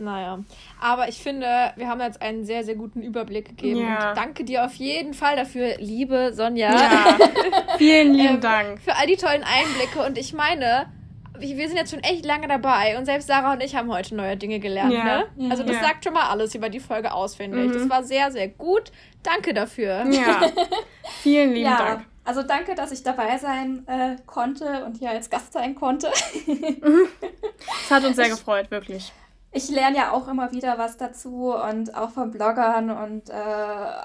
[0.00, 0.38] Naja,
[0.80, 3.80] aber ich finde, wir haben jetzt einen sehr, sehr guten Überblick gegeben.
[3.80, 4.10] Ja.
[4.10, 6.70] Und danke dir auf jeden Fall dafür, liebe Sonja.
[6.70, 7.18] Ja.
[7.78, 8.80] Vielen lieben ähm, Dank.
[8.80, 10.04] Für all die tollen Einblicke.
[10.06, 10.86] Und ich meine,
[11.40, 14.36] wir sind jetzt schon echt lange dabei und selbst Sarah und ich haben heute neue
[14.36, 14.92] Dinge gelernt.
[14.92, 15.24] Ja.
[15.36, 15.50] Ne?
[15.50, 15.82] Also das ja.
[15.82, 17.72] sagt schon mal alles über die Folge aus, finde ich.
[17.72, 17.90] Das mhm.
[17.90, 18.92] war sehr, sehr gut.
[19.22, 20.04] Danke dafür.
[20.10, 20.40] Ja.
[21.22, 21.76] Vielen lieben ja.
[21.76, 22.06] Dank.
[22.24, 26.08] Also danke, dass ich dabei sein äh, konnte und hier als Gast sein konnte.
[27.84, 29.12] Es hat uns sehr gefreut, wirklich
[29.50, 33.32] ich lerne ja auch immer wieder was dazu und auch von Bloggern und äh,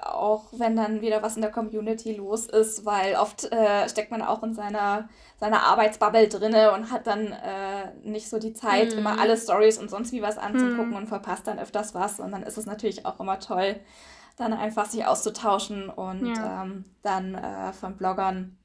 [0.04, 4.22] auch wenn dann wieder was in der Community los ist, weil oft äh, steckt man
[4.22, 9.00] auch in seiner, seiner Arbeitsbubble drinne und hat dann äh, nicht so die Zeit, mm.
[9.00, 10.96] immer alle Stories und sonst wie was anzugucken mm.
[10.96, 12.22] und verpasst dann öfters was.
[12.22, 13.76] Und dann ist es natürlich auch immer toll,
[14.38, 16.64] dann einfach sich auszutauschen und ja.
[16.64, 18.58] ähm, dann äh, von Bloggern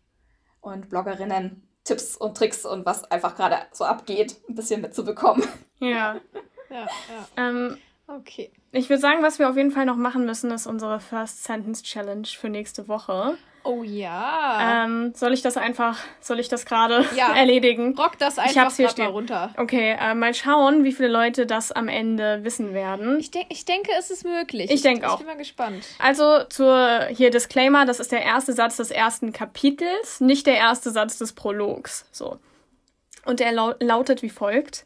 [0.60, 5.42] und Bloggerinnen Tipps und Tricks und was einfach gerade so abgeht, ein bisschen mitzubekommen.
[5.80, 6.20] Ja.
[6.70, 6.88] Ja, ja.
[7.36, 8.50] Ähm, okay.
[8.72, 11.82] Ich würde sagen, was wir auf jeden Fall noch machen müssen, ist unsere First Sentence
[11.82, 13.38] Challenge für nächste Woche.
[13.64, 14.84] Oh ja.
[14.84, 17.32] Ähm, soll ich das einfach, soll ich das gerade ja.
[17.36, 17.94] erledigen?
[17.98, 19.06] Rock das einfach ich hab's hier stehen.
[19.06, 19.50] mal runter.
[19.56, 23.18] Okay, äh, mal schauen, wie viele Leute das am Ende wissen werden.
[23.18, 24.70] Ich, denk, ich denke, es ist möglich.
[24.70, 25.14] Ich denke auch.
[25.14, 25.84] Ich bin mal gespannt.
[25.98, 30.90] Also zur hier Disclaimer, das ist der erste Satz des ersten Kapitels, nicht der erste
[30.90, 32.06] Satz des Prologs.
[32.10, 32.38] So.
[33.26, 34.84] Und er lautet wie folgt.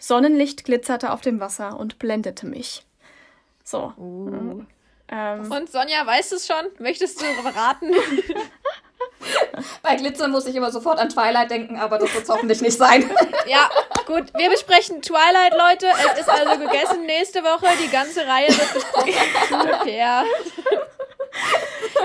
[0.00, 2.84] Sonnenlicht glitzerte auf dem Wasser und blendete mich.
[3.62, 3.92] So.
[3.98, 4.62] Uh.
[5.08, 5.52] Ähm.
[5.52, 6.64] Und Sonja, weißt du es schon?
[6.78, 7.92] Möchtest du raten?
[9.82, 12.78] Bei Glitzer muss ich immer sofort an Twilight denken, aber das wird es hoffentlich nicht
[12.78, 13.10] sein.
[13.46, 13.68] ja,
[14.06, 14.32] gut.
[14.36, 15.86] Wir besprechen Twilight, Leute.
[16.12, 17.04] Es ist also gegessen.
[17.04, 19.12] Nächste Woche die ganze Reihe wird besprochen.
[19.48, 20.24] Super.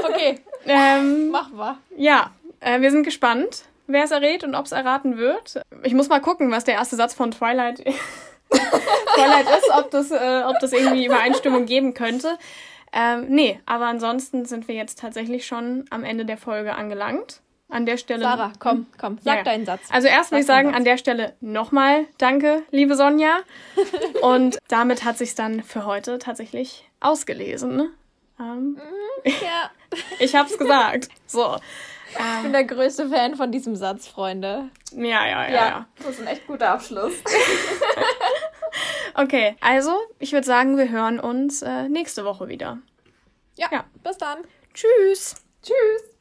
[0.03, 0.41] okay.
[0.65, 1.77] Ähm, Machen wir.
[1.95, 5.61] Ja, äh, wir sind gespannt wer es errät und ob es erraten wird.
[5.83, 7.77] Ich muss mal gucken, was der erste Satz von Twilight,
[8.49, 12.38] Twilight ist, ob das, äh, ob das irgendwie Übereinstimmung geben könnte.
[12.93, 17.41] Ähm, nee, aber ansonsten sind wir jetzt tatsächlich schon am Ende der Folge angelangt.
[17.67, 18.21] An der Stelle.
[18.21, 19.81] Sarah, komm, komm, sag ja, deinen Satz.
[19.89, 23.39] Also erst will ich sagen, an der Stelle nochmal danke, liebe Sonja.
[24.21, 27.75] Und damit hat sich dann für heute tatsächlich ausgelesen.
[27.75, 27.89] Ne?
[28.39, 28.79] Ähm, mhm,
[29.25, 29.71] ja.
[30.19, 31.09] ich hab's gesagt.
[31.25, 31.57] So.
[32.18, 34.70] Ich bin der größte Fan von diesem Satz, Freunde.
[34.91, 35.49] Ja, ja, ja.
[35.49, 35.88] ja.
[35.97, 37.13] Das ist ein echt guter Abschluss.
[39.16, 42.80] okay, also ich würde sagen, wir hören uns äh, nächste Woche wieder.
[43.57, 44.39] Ja, ja, bis dann.
[44.74, 45.36] Tschüss.
[45.61, 46.14] Tschüss.